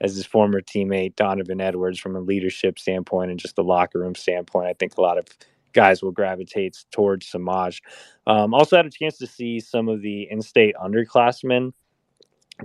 as 0.00 0.16
his 0.16 0.24
former 0.24 0.62
teammate 0.62 1.14
Donovan 1.14 1.60
Edwards 1.60 1.98
from 1.98 2.16
a 2.16 2.20
leadership 2.20 2.78
standpoint 2.78 3.30
and 3.30 3.38
just 3.38 3.56
the 3.56 3.62
locker 3.62 3.98
room 3.98 4.14
standpoint. 4.14 4.66
I 4.66 4.72
think 4.72 4.96
a 4.96 5.02
lot 5.02 5.18
of 5.18 5.26
guys 5.74 6.02
will 6.02 6.10
gravitate 6.10 6.82
towards 6.90 7.30
Semaj. 7.30 7.80
Um, 8.26 8.54
also 8.54 8.78
had 8.78 8.86
a 8.86 8.90
chance 8.90 9.18
to 9.18 9.26
see 9.26 9.60
some 9.60 9.90
of 9.90 10.00
the 10.00 10.22
in-state 10.30 10.74
underclassmen 10.82 11.74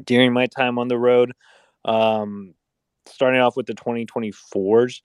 during 0.05 0.33
my 0.33 0.45
time 0.45 0.79
on 0.79 0.87
the 0.87 0.97
road. 0.97 1.33
Um, 1.87 2.53
starting 3.07 3.41
off 3.41 3.57
with 3.57 3.65
the 3.65 3.73
2024s, 3.73 5.01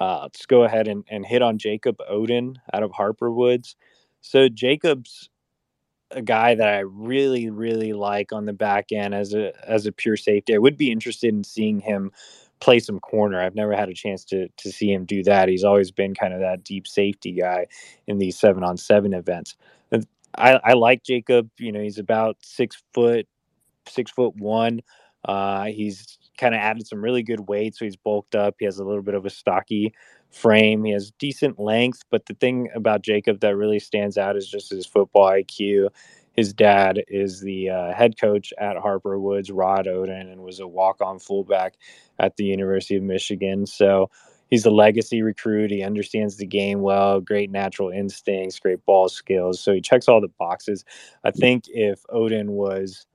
uh, 0.00 0.20
let's 0.22 0.46
go 0.46 0.64
ahead 0.64 0.88
and, 0.88 1.04
and 1.10 1.24
hit 1.26 1.42
on 1.42 1.58
Jacob 1.58 1.96
Oden 2.10 2.56
out 2.72 2.82
of 2.82 2.92
Harper 2.92 3.30
Woods. 3.32 3.76
So 4.20 4.48
Jacob's 4.48 5.30
a 6.10 6.22
guy 6.22 6.54
that 6.54 6.68
I 6.68 6.80
really, 6.80 7.50
really 7.50 7.92
like 7.92 8.32
on 8.32 8.44
the 8.46 8.52
back 8.52 8.92
end 8.92 9.14
as 9.14 9.34
a 9.34 9.52
as 9.68 9.86
a 9.86 9.92
pure 9.92 10.16
safety. 10.16 10.54
I 10.54 10.58
would 10.58 10.76
be 10.76 10.92
interested 10.92 11.34
in 11.34 11.44
seeing 11.44 11.80
him 11.80 12.12
play 12.60 12.78
some 12.78 13.00
corner. 13.00 13.40
I've 13.40 13.54
never 13.54 13.74
had 13.74 13.88
a 13.88 13.94
chance 13.94 14.24
to 14.26 14.48
to 14.48 14.72
see 14.72 14.92
him 14.92 15.04
do 15.04 15.22
that. 15.24 15.48
He's 15.48 15.64
always 15.64 15.90
been 15.90 16.14
kind 16.14 16.32
of 16.34 16.40
that 16.40 16.64
deep 16.64 16.86
safety 16.86 17.32
guy 17.32 17.66
in 18.06 18.18
these 18.18 18.38
seven 18.38 18.62
on 18.62 18.76
seven 18.76 19.14
events. 19.14 19.56
I, 20.38 20.60
I 20.62 20.72
like 20.74 21.02
Jacob. 21.02 21.50
You 21.58 21.72
know, 21.72 21.80
he's 21.80 21.98
about 21.98 22.36
six 22.42 22.82
foot, 22.92 23.26
six 23.88 24.10
foot 24.10 24.36
one. 24.36 24.80
Uh, 25.24 25.64
he's 25.66 26.18
kind 26.36 26.54
of 26.54 26.60
added 26.60 26.86
some 26.86 27.02
really 27.02 27.22
good 27.22 27.48
weight, 27.48 27.74
so 27.74 27.84
he's 27.84 27.96
bulked 27.96 28.34
up. 28.34 28.56
He 28.58 28.64
has 28.64 28.78
a 28.78 28.84
little 28.84 29.02
bit 29.02 29.14
of 29.14 29.26
a 29.26 29.30
stocky 29.30 29.94
frame. 30.30 30.84
He 30.84 30.92
has 30.92 31.12
decent 31.18 31.58
length, 31.58 32.04
but 32.10 32.26
the 32.26 32.34
thing 32.34 32.68
about 32.74 33.02
Jacob 33.02 33.40
that 33.40 33.56
really 33.56 33.78
stands 33.78 34.18
out 34.18 34.36
is 34.36 34.48
just 34.48 34.70
his 34.70 34.86
football 34.86 35.30
IQ. 35.30 35.88
His 36.36 36.52
dad 36.52 37.02
is 37.08 37.40
the 37.40 37.70
uh, 37.70 37.92
head 37.94 38.20
coach 38.20 38.52
at 38.58 38.76
Harper 38.76 39.18
Woods, 39.18 39.50
Rod 39.50 39.86
Oden, 39.86 40.30
and 40.30 40.42
was 40.42 40.60
a 40.60 40.66
walk 40.66 41.00
on 41.00 41.18
fullback 41.18 41.76
at 42.18 42.36
the 42.36 42.44
University 42.44 42.96
of 42.96 43.02
Michigan. 43.02 43.66
So 43.66 44.10
he's 44.50 44.66
a 44.66 44.70
legacy 44.70 45.22
recruit. 45.22 45.70
He 45.70 45.82
understands 45.82 46.36
the 46.36 46.46
game 46.46 46.82
well, 46.82 47.20
great 47.20 47.50
natural 47.50 47.88
instincts, 47.88 48.58
great 48.58 48.84
ball 48.84 49.08
skills. 49.08 49.60
So 49.60 49.72
he 49.72 49.80
checks 49.80 50.08
all 50.08 50.20
the 50.20 50.28
boxes. 50.38 50.84
I 51.24 51.30
think 51.30 51.64
if 51.68 52.02
Oden 52.12 52.48
was 52.48 53.06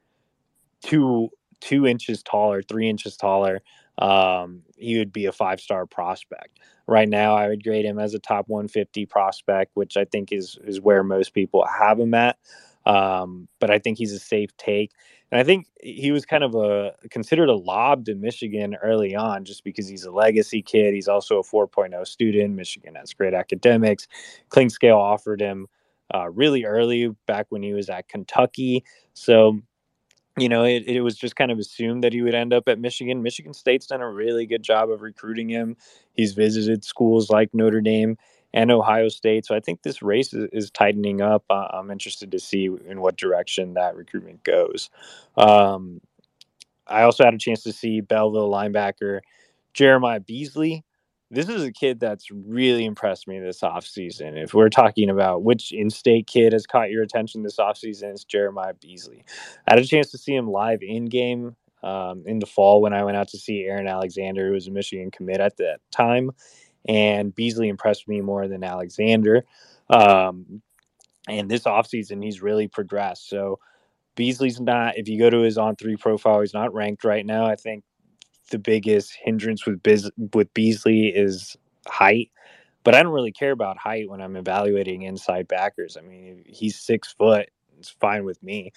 two 0.81 1.29
two 1.61 1.87
inches 1.87 2.21
taller, 2.23 2.61
three 2.61 2.89
inches 2.89 3.15
taller, 3.15 3.61
um, 3.97 4.63
he 4.77 4.97
would 4.97 5.13
be 5.13 5.25
a 5.25 5.31
five 5.31 5.59
star 5.59 5.85
prospect. 5.85 6.59
Right 6.87 7.07
now, 7.07 7.35
I 7.35 7.47
would 7.47 7.63
grade 7.63 7.85
him 7.85 7.99
as 7.99 8.13
a 8.13 8.19
top 8.19 8.49
150 8.49 9.05
prospect, 9.05 9.71
which 9.75 9.95
I 9.95 10.05
think 10.05 10.31
is 10.31 10.57
is 10.65 10.81
where 10.81 11.03
most 11.03 11.33
people 11.33 11.65
have 11.65 11.99
him 11.99 12.13
at. 12.13 12.37
Um, 12.85 13.47
but 13.59 13.69
I 13.69 13.77
think 13.77 13.97
he's 13.97 14.13
a 14.13 14.19
safe 14.19 14.55
take. 14.57 14.91
And 15.31 15.39
I 15.39 15.43
think 15.43 15.67
he 15.81 16.11
was 16.11 16.25
kind 16.25 16.43
of 16.43 16.55
a 16.55 16.93
considered 17.09 17.47
a 17.47 17.55
lob 17.55 18.05
to 18.05 18.15
Michigan 18.15 18.75
early 18.81 19.15
on 19.15 19.45
just 19.45 19.63
because 19.63 19.87
he's 19.87 20.03
a 20.03 20.11
legacy 20.11 20.61
kid. 20.61 20.93
He's 20.93 21.07
also 21.07 21.39
a 21.39 21.43
4.0 21.43 22.05
student. 22.05 22.55
Michigan 22.55 22.95
has 22.95 23.13
great 23.13 23.33
academics. 23.33 24.07
Clinkscale 24.49 24.97
offered 24.97 25.39
him 25.39 25.67
uh, 26.13 26.29
really 26.29 26.65
early 26.65 27.15
back 27.27 27.45
when 27.49 27.63
he 27.63 27.73
was 27.73 27.89
at 27.89 28.09
Kentucky. 28.09 28.83
So 29.13 29.61
you 30.37 30.49
know, 30.49 30.63
it, 30.63 30.83
it 30.87 31.01
was 31.01 31.17
just 31.17 31.35
kind 31.35 31.51
of 31.51 31.59
assumed 31.59 32.03
that 32.03 32.13
he 32.13 32.21
would 32.21 32.33
end 32.33 32.53
up 32.53 32.67
at 32.67 32.79
Michigan. 32.79 33.21
Michigan 33.21 33.53
State's 33.53 33.87
done 33.87 34.01
a 34.01 34.09
really 34.09 34.45
good 34.45 34.63
job 34.63 34.89
of 34.89 35.01
recruiting 35.01 35.49
him. 35.49 35.75
He's 36.13 36.33
visited 36.33 36.83
schools 36.83 37.29
like 37.29 37.53
Notre 37.53 37.81
Dame 37.81 38.17
and 38.53 38.71
Ohio 38.71 39.09
State. 39.09 39.45
So 39.45 39.55
I 39.55 39.59
think 39.59 39.81
this 39.81 40.01
race 40.01 40.33
is, 40.33 40.49
is 40.53 40.71
tightening 40.71 41.21
up. 41.21 41.43
Uh, 41.49 41.67
I'm 41.73 41.91
interested 41.91 42.31
to 42.31 42.39
see 42.39 42.65
in 42.65 43.01
what 43.01 43.17
direction 43.17 43.73
that 43.73 43.95
recruitment 43.95 44.43
goes. 44.43 44.89
Um, 45.37 46.01
I 46.87 47.03
also 47.03 47.23
had 47.23 47.33
a 47.33 47.37
chance 47.37 47.63
to 47.63 47.73
see 47.73 48.01
Belleville 48.01 48.49
linebacker 48.49 49.19
Jeremiah 49.73 50.19
Beasley 50.19 50.83
this 51.31 51.47
is 51.47 51.63
a 51.63 51.71
kid 51.71 51.99
that's 51.99 52.29
really 52.29 52.83
impressed 52.83 53.25
me 53.25 53.39
this 53.39 53.61
offseason. 53.61 54.41
If 54.41 54.53
we're 54.53 54.69
talking 54.69 55.09
about 55.09 55.43
which 55.43 55.71
in 55.71 55.89
state 55.89 56.27
kid 56.27 56.51
has 56.51 56.67
caught 56.67 56.91
your 56.91 57.03
attention 57.03 57.41
this 57.41 57.55
offseason, 57.55 58.11
it's 58.11 58.25
Jeremiah 58.25 58.73
Beasley. 58.73 59.23
I 59.65 59.71
had 59.71 59.79
a 59.79 59.85
chance 59.85 60.11
to 60.11 60.17
see 60.17 60.35
him 60.35 60.49
live 60.49 60.83
in 60.83 61.05
game 61.05 61.55
um, 61.83 62.23
in 62.25 62.39
the 62.39 62.45
fall 62.45 62.81
when 62.81 62.93
I 62.93 63.05
went 63.05 63.15
out 63.15 63.29
to 63.29 63.37
see 63.37 63.63
Aaron 63.63 63.87
Alexander, 63.87 64.47
who 64.47 64.53
was 64.53 64.67
a 64.67 64.71
Michigan 64.71 65.09
commit 65.09 65.39
at 65.39 65.55
that 65.57 65.79
time. 65.89 66.31
And 66.85 67.33
Beasley 67.33 67.69
impressed 67.69 68.09
me 68.09 68.19
more 68.19 68.49
than 68.49 68.63
Alexander. 68.63 69.45
Um, 69.89 70.61
and 71.29 71.49
this 71.49 71.63
offseason, 71.63 72.21
he's 72.21 72.41
really 72.41 72.67
progressed. 72.67 73.29
So 73.29 73.59
Beasley's 74.15 74.59
not, 74.59 74.97
if 74.97 75.07
you 75.07 75.17
go 75.17 75.29
to 75.29 75.39
his 75.39 75.57
on 75.57 75.77
three 75.77 75.95
profile, 75.95 76.41
he's 76.41 76.53
not 76.53 76.73
ranked 76.73 77.05
right 77.05 77.25
now. 77.25 77.45
I 77.45 77.55
think 77.55 77.85
the 78.51 78.59
biggest 78.59 79.15
hindrance 79.23 79.67
with 79.67 79.83
Biz- 79.83 80.11
with 80.33 80.53
Beasley 80.55 81.09
is 81.09 81.57
height, 81.87 82.31
but 82.83 82.95
I 82.95 83.03
don't 83.03 83.13
really 83.13 83.33
care 83.33 83.51
about 83.51 83.79
height 83.79 84.09
when 84.09 84.21
I'm 84.21 84.37
evaluating 84.37 85.03
inside 85.03 85.49
backers. 85.49 85.97
I 85.97 86.01
mean, 86.03 86.43
he's 86.47 86.79
six 86.79 87.13
foot; 87.13 87.49
it's 87.79 87.91
fine 87.91 88.25
with 88.25 88.43
me. 88.43 88.71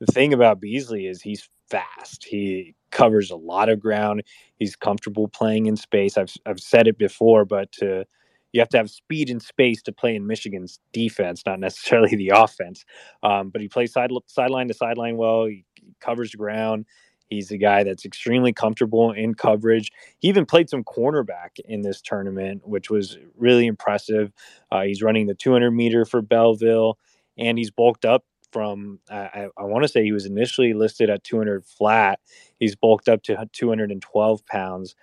The 0.00 0.06
thing 0.12 0.34
about 0.34 0.60
Beasley 0.60 1.06
is 1.06 1.22
he's 1.22 1.50
fast. 1.70 2.24
He 2.24 2.76
covers 2.92 3.30
a 3.32 3.36
lot 3.36 3.70
of 3.70 3.80
ground. 3.80 4.24
He's 4.56 4.76
comfortable 4.76 5.28
playing 5.28 5.66
in 5.66 5.76
space. 5.76 6.18
I've 6.18 6.34
I've 6.46 6.60
said 6.60 6.88
it 6.88 6.98
before, 6.98 7.46
but 7.46 7.72
to 7.74 8.06
you 8.52 8.60
have 8.60 8.70
to 8.70 8.78
have 8.78 8.90
speed 8.90 9.30
and 9.30 9.42
space 9.42 9.82
to 9.82 9.92
play 9.92 10.16
in 10.16 10.26
Michigan's 10.26 10.80
defense, 10.92 11.44
not 11.46 11.60
necessarily 11.60 12.16
the 12.16 12.30
offense. 12.34 12.84
Um, 13.22 13.50
but 13.50 13.62
he 13.62 13.68
plays 13.68 13.92
side 13.92 14.10
sideline 14.26 14.68
to 14.68 14.74
sideline 14.74 15.18
well. 15.18 15.46
He, 15.46 15.64
he 15.76 15.94
covers 16.00 16.34
ground. 16.34 16.86
He's 17.28 17.50
a 17.50 17.58
guy 17.58 17.84
that's 17.84 18.04
extremely 18.04 18.52
comfortable 18.52 19.12
in 19.12 19.34
coverage. 19.34 19.92
He 20.18 20.28
even 20.28 20.46
played 20.46 20.70
some 20.70 20.84
cornerback 20.84 21.58
in 21.64 21.82
this 21.82 22.00
tournament, 22.00 22.66
which 22.66 22.90
was 22.90 23.18
really 23.36 23.66
impressive. 23.66 24.32
Uh, 24.70 24.82
he's 24.82 25.02
running 25.02 25.26
the 25.26 25.34
200 25.34 25.70
meter 25.70 26.04
for 26.04 26.22
Belleville, 26.22 26.98
and 27.36 27.58
he's 27.58 27.70
bulked 27.70 28.04
up 28.04 28.24
from, 28.52 29.00
I, 29.10 29.48
I 29.58 29.64
want 29.64 29.84
to 29.84 29.88
say 29.88 30.02
he 30.02 30.12
was 30.12 30.24
initially 30.24 30.72
listed 30.72 31.10
at 31.10 31.24
200 31.24 31.64
flat. 31.64 32.20
He's 32.58 32.74
bulked 32.74 33.08
up 33.08 33.22
to 33.24 33.48
212 33.52 34.46
pounds 34.46 34.94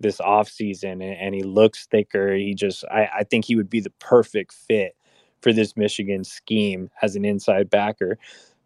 this 0.00 0.18
offseason, 0.18 0.92
and, 0.92 1.02
and 1.02 1.34
he 1.34 1.42
looks 1.42 1.86
thicker. 1.86 2.34
He 2.34 2.54
just, 2.54 2.84
I, 2.86 3.08
I 3.18 3.24
think 3.24 3.44
he 3.44 3.56
would 3.56 3.70
be 3.70 3.80
the 3.80 3.92
perfect 4.00 4.52
fit 4.52 4.96
for 5.42 5.52
this 5.52 5.76
Michigan 5.76 6.24
scheme 6.24 6.90
as 7.02 7.16
an 7.16 7.24
inside 7.24 7.68
backer. 7.68 8.18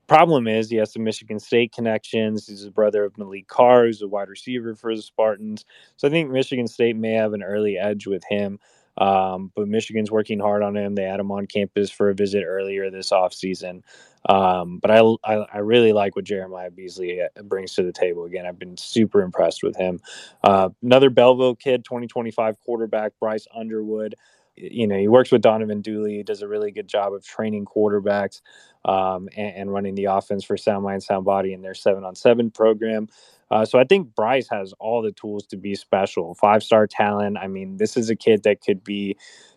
Problem 0.09 0.49
is, 0.49 0.71
he 0.71 0.77
has 0.77 0.92
some 0.92 1.05
Michigan 1.05 1.38
State 1.38 1.73
connections. 1.73 2.47
He's 2.47 2.64
a 2.64 2.71
brother 2.71 3.05
of 3.05 3.18
Malik 3.18 3.47
Carr, 3.47 3.85
who's 3.85 4.01
a 4.01 4.09
wide 4.09 4.31
receiver 4.31 4.75
for 4.75 4.97
the 4.97 5.03
Spartans. 5.03 5.66
So 5.97 6.09
I 6.09 6.11
think 6.11 6.31
Michigan 6.31 6.66
State 6.66 6.97
may 6.97 7.12
have 7.12 7.35
an 7.35 7.42
early 7.42 7.77
edge 7.77 8.07
with 8.07 8.25
him. 8.29 8.59
Um, 8.97 9.53
but 9.55 9.68
Michigan's 9.68 10.11
working 10.11 10.40
hard 10.40 10.62
on 10.62 10.77
him. 10.77 10.94
They 10.94 11.05
had 11.05 11.21
him 11.21 11.31
on 11.31 11.47
campus 11.47 11.90
for 11.90 12.09
a 12.09 12.14
visit 12.14 12.42
earlier 12.44 12.90
this 12.90 13.11
offseason. 13.11 13.83
Um, 14.29 14.79
but 14.79 14.90
I, 14.90 15.01
I, 15.23 15.35
I, 15.53 15.59
really 15.59 15.92
like 15.92 16.16
what 16.16 16.25
Jeremiah 16.25 16.73
Beasley 16.73 17.23
uh, 17.23 17.42
brings 17.44 17.75
to 17.75 17.85
the 17.85 17.92
table. 17.92 18.25
Again, 18.25 18.44
I've 18.44 18.59
been 18.59 18.77
super 18.77 19.23
impressed 19.23 19.62
with 19.62 19.77
him. 19.77 20.01
Uh, 20.42 20.71
another 20.83 21.11
Belleville 21.11 21.55
kid, 21.55 21.85
2025 21.85 22.59
quarterback, 22.61 23.12
Bryce 23.21 23.47
Underwood 23.55 24.16
you 24.61 24.87
know, 24.87 24.99
he 24.99 25.09
works 25.09 25.31
with 25.31 25.42
Donovan 25.42 25.81
Dooley. 25.81 26.23
Does 26.23 26.42
a 26.42 26.49
really 26.49 26.71
good 26.71 26.88
job 26.88 27.12
of 27.12 27.25
training 27.25 27.64
quarterbacks 27.64 28.40
um, 28.85 29.29
and, 29.37 29.57
and, 29.57 29.73
running 29.73 29.94
the 29.94 30.07
offense 30.07 30.44
for 30.44 30.57
Sound 30.57 30.85
Mind, 30.85 31.03
Sound 31.03 31.25
Body 31.25 31.53
in 31.53 31.62
their 31.62 31.75
seven 31.75 32.05
on 32.05 32.14
seven 32.14 32.51
program. 32.51 33.09
Uh, 33.51 33.64
so 33.64 33.79
I 33.79 33.85
think 33.85 34.14
Bryce 34.14 34.49
has 34.51 34.73
all 34.79 35.03
the 35.03 35.12
tools 35.12 35.47
to 35.47 35.57
be 35.57 35.75
special. 35.75 36.35
Five 36.35 36.62
star 36.62 36.87
talent. 36.87 37.38
I 37.38 37.47
mean, 37.47 37.77
this 37.77 37.97
is 37.97 38.11
a 38.11 38.16
kid 38.16 38.42
that 38.42 38.61
could 38.61 38.85
be 38.85 39.16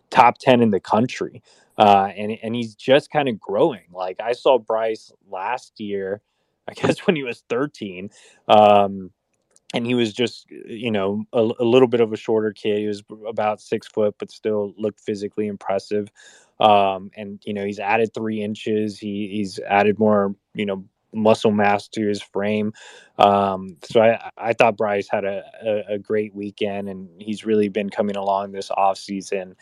top 0.10 0.38
10 0.38 0.62
in 0.62 0.72
the 0.72 0.80
country. 0.80 1.42
Uh, 1.78 2.10
and, 2.16 2.38
and 2.44 2.56
he's 2.56 2.76
just 2.76 3.10
kind 3.10 3.28
of 3.28 3.40
growing. 3.40 3.86
Like 3.92 4.20
I 4.20 4.34
saw 4.34 4.60
Bryce 4.60 5.12
last 5.30 5.80
year, 5.80 6.22
I 6.68 6.74
guess 6.74 7.00
when 7.00 7.16
he 7.16 7.24
was 7.24 7.44
13. 7.50 8.10
Um, 8.48 9.12
and 9.74 9.86
he 9.86 9.94
was 9.94 10.14
just 10.14 10.50
you 10.50 10.92
know 10.92 11.24
a, 11.34 11.40
a, 11.60 11.66
little 11.66 11.88
bit 11.88 12.02
of 12.02 12.12
a 12.12 12.18
shorter 12.18 12.52
kid 12.52 12.80
he 12.80 12.88
was 12.88 13.04
about 13.28 13.62
six 13.62 13.88
foot 13.88 14.16
but 14.20 14.32
still 14.32 14.74
looked 14.78 15.00
physically 15.00 15.48
impressive 15.48 16.10
um, 16.60 17.10
and 17.16 17.42
you 17.46 17.54
know 17.54 17.66
he's 17.66 17.80
added 17.80 18.14
three 18.14 18.42
inches 18.42 19.00
he, 19.00 19.30
he's 19.32 19.60
added 19.60 20.00
more 20.00 20.36
you 20.54 20.66
know 20.66 20.84
muscle 21.14 21.52
mass 21.52 21.90
to 21.90 22.08
his 22.08 22.22
frame 22.22 22.72
um, 23.18 23.76
so 23.84 24.02
I, 24.02 24.30
I 24.38 24.54
thought 24.54 24.78
bryce 24.78 25.10
had 25.10 25.26
a, 25.26 25.44
a, 25.62 25.96
a, 25.96 26.00
great 26.00 26.34
weekend 26.34 26.88
and 26.88 27.10
he's 27.22 27.46
really 27.46 27.68
been 27.68 27.90
coming 27.90 28.16
along 28.16 28.54
this 28.54 28.72
off 28.72 28.98
season 28.98 29.56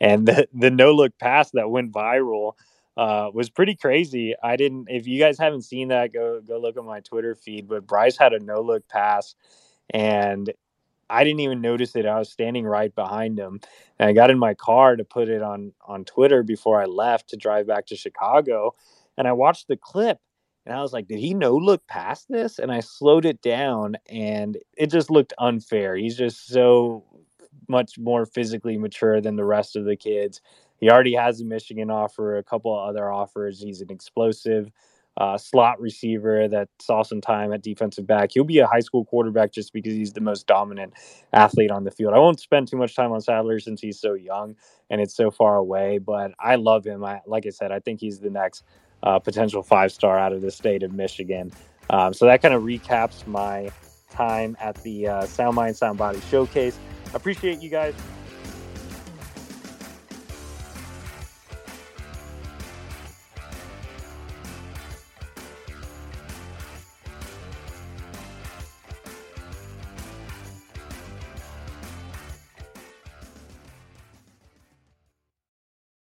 and 0.00 0.26
the, 0.26 0.48
the 0.52 0.70
no 0.70 0.92
look 0.92 1.16
pass 1.18 1.50
that 1.52 1.70
went 1.70 1.92
viral 1.92 2.54
uh, 2.96 3.30
was 3.32 3.50
pretty 3.50 3.74
crazy. 3.74 4.34
I 4.42 4.56
didn't. 4.56 4.88
If 4.88 5.06
you 5.06 5.18
guys 5.20 5.38
haven't 5.38 5.62
seen 5.62 5.88
that, 5.88 6.12
go 6.12 6.40
go 6.40 6.58
look 6.58 6.76
at 6.76 6.84
my 6.84 7.00
Twitter 7.00 7.34
feed. 7.34 7.68
But 7.68 7.86
Bryce 7.86 8.16
had 8.16 8.32
a 8.32 8.38
no 8.38 8.60
look 8.60 8.88
pass, 8.88 9.34
and 9.90 10.52
I 11.10 11.24
didn't 11.24 11.40
even 11.40 11.60
notice 11.60 11.94
it. 11.96 12.06
I 12.06 12.18
was 12.18 12.30
standing 12.30 12.66
right 12.66 12.94
behind 12.94 13.38
him, 13.38 13.60
and 13.98 14.08
I 14.08 14.12
got 14.12 14.30
in 14.30 14.38
my 14.38 14.54
car 14.54 14.96
to 14.96 15.04
put 15.04 15.28
it 15.28 15.42
on 15.42 15.72
on 15.86 16.04
Twitter 16.04 16.42
before 16.42 16.80
I 16.80 16.86
left 16.86 17.30
to 17.30 17.36
drive 17.36 17.66
back 17.66 17.86
to 17.86 17.96
Chicago, 17.96 18.74
and 19.18 19.28
I 19.28 19.32
watched 19.32 19.68
the 19.68 19.76
clip. 19.76 20.18
And 20.64 20.74
I 20.74 20.82
was 20.82 20.92
like, 20.92 21.06
did 21.06 21.20
he 21.20 21.32
no 21.32 21.54
look 21.56 21.86
past 21.86 22.26
this? 22.28 22.58
And 22.58 22.72
I 22.72 22.80
slowed 22.80 23.24
it 23.24 23.40
down 23.40 23.96
and 24.08 24.58
it 24.76 24.88
just 24.88 25.12
looked 25.12 25.32
unfair. 25.38 25.94
He's 25.94 26.16
just 26.16 26.48
so 26.48 27.04
much 27.68 27.98
more 27.98 28.26
physically 28.26 28.76
mature 28.76 29.20
than 29.20 29.36
the 29.36 29.44
rest 29.44 29.76
of 29.76 29.84
the 29.84 29.94
kids 29.94 30.40
he 30.80 30.90
already 30.90 31.14
has 31.14 31.40
a 31.40 31.44
Michigan 31.44 31.90
offer, 31.90 32.36
a 32.36 32.42
couple 32.42 32.74
of 32.76 32.88
other 32.88 33.10
offers. 33.10 33.60
He's 33.60 33.80
an 33.80 33.90
explosive 33.90 34.70
uh, 35.16 35.38
slot 35.38 35.80
receiver 35.80 36.46
that 36.48 36.68
saw 36.78 37.02
some 37.02 37.20
time 37.20 37.52
at 37.52 37.62
defensive 37.62 38.06
back. 38.06 38.30
He'll 38.32 38.44
be 38.44 38.58
a 38.58 38.66
high 38.66 38.80
school 38.80 39.04
quarterback 39.04 39.50
just 39.50 39.72
because 39.72 39.94
he's 39.94 40.12
the 40.12 40.20
most 40.20 40.46
dominant 40.46 40.92
athlete 41.32 41.70
on 41.70 41.84
the 41.84 41.90
field. 41.90 42.12
I 42.12 42.18
won't 42.18 42.38
spend 42.38 42.68
too 42.68 42.76
much 42.76 42.94
time 42.94 43.12
on 43.12 43.20
Sadler 43.20 43.58
since 43.58 43.80
he's 43.80 43.98
so 43.98 44.12
young 44.12 44.56
and 44.90 45.00
it's 45.00 45.14
so 45.14 45.30
far 45.30 45.56
away, 45.56 45.98
but 45.98 46.32
I 46.38 46.56
love 46.56 46.84
him. 46.84 47.02
I, 47.02 47.22
like 47.26 47.46
I 47.46 47.50
said, 47.50 47.72
I 47.72 47.80
think 47.80 48.00
he's 48.00 48.20
the 48.20 48.30
next 48.30 48.64
uh, 49.02 49.18
potential 49.18 49.62
five 49.62 49.90
star 49.90 50.18
out 50.18 50.32
of 50.32 50.42
the 50.42 50.50
state 50.50 50.82
of 50.82 50.92
Michigan. 50.92 51.50
Um, 51.88 52.12
so 52.12 52.26
that 52.26 52.42
kind 52.42 52.52
of 52.52 52.62
recaps 52.62 53.26
my 53.26 53.70
time 54.10 54.56
at 54.60 54.74
the 54.82 55.08
uh, 55.08 55.26
Sound 55.26 55.56
Mind 55.56 55.76
Sound 55.76 55.96
Body 55.96 56.20
Showcase. 56.30 56.78
Appreciate 57.14 57.62
you 57.62 57.70
guys 57.70 57.94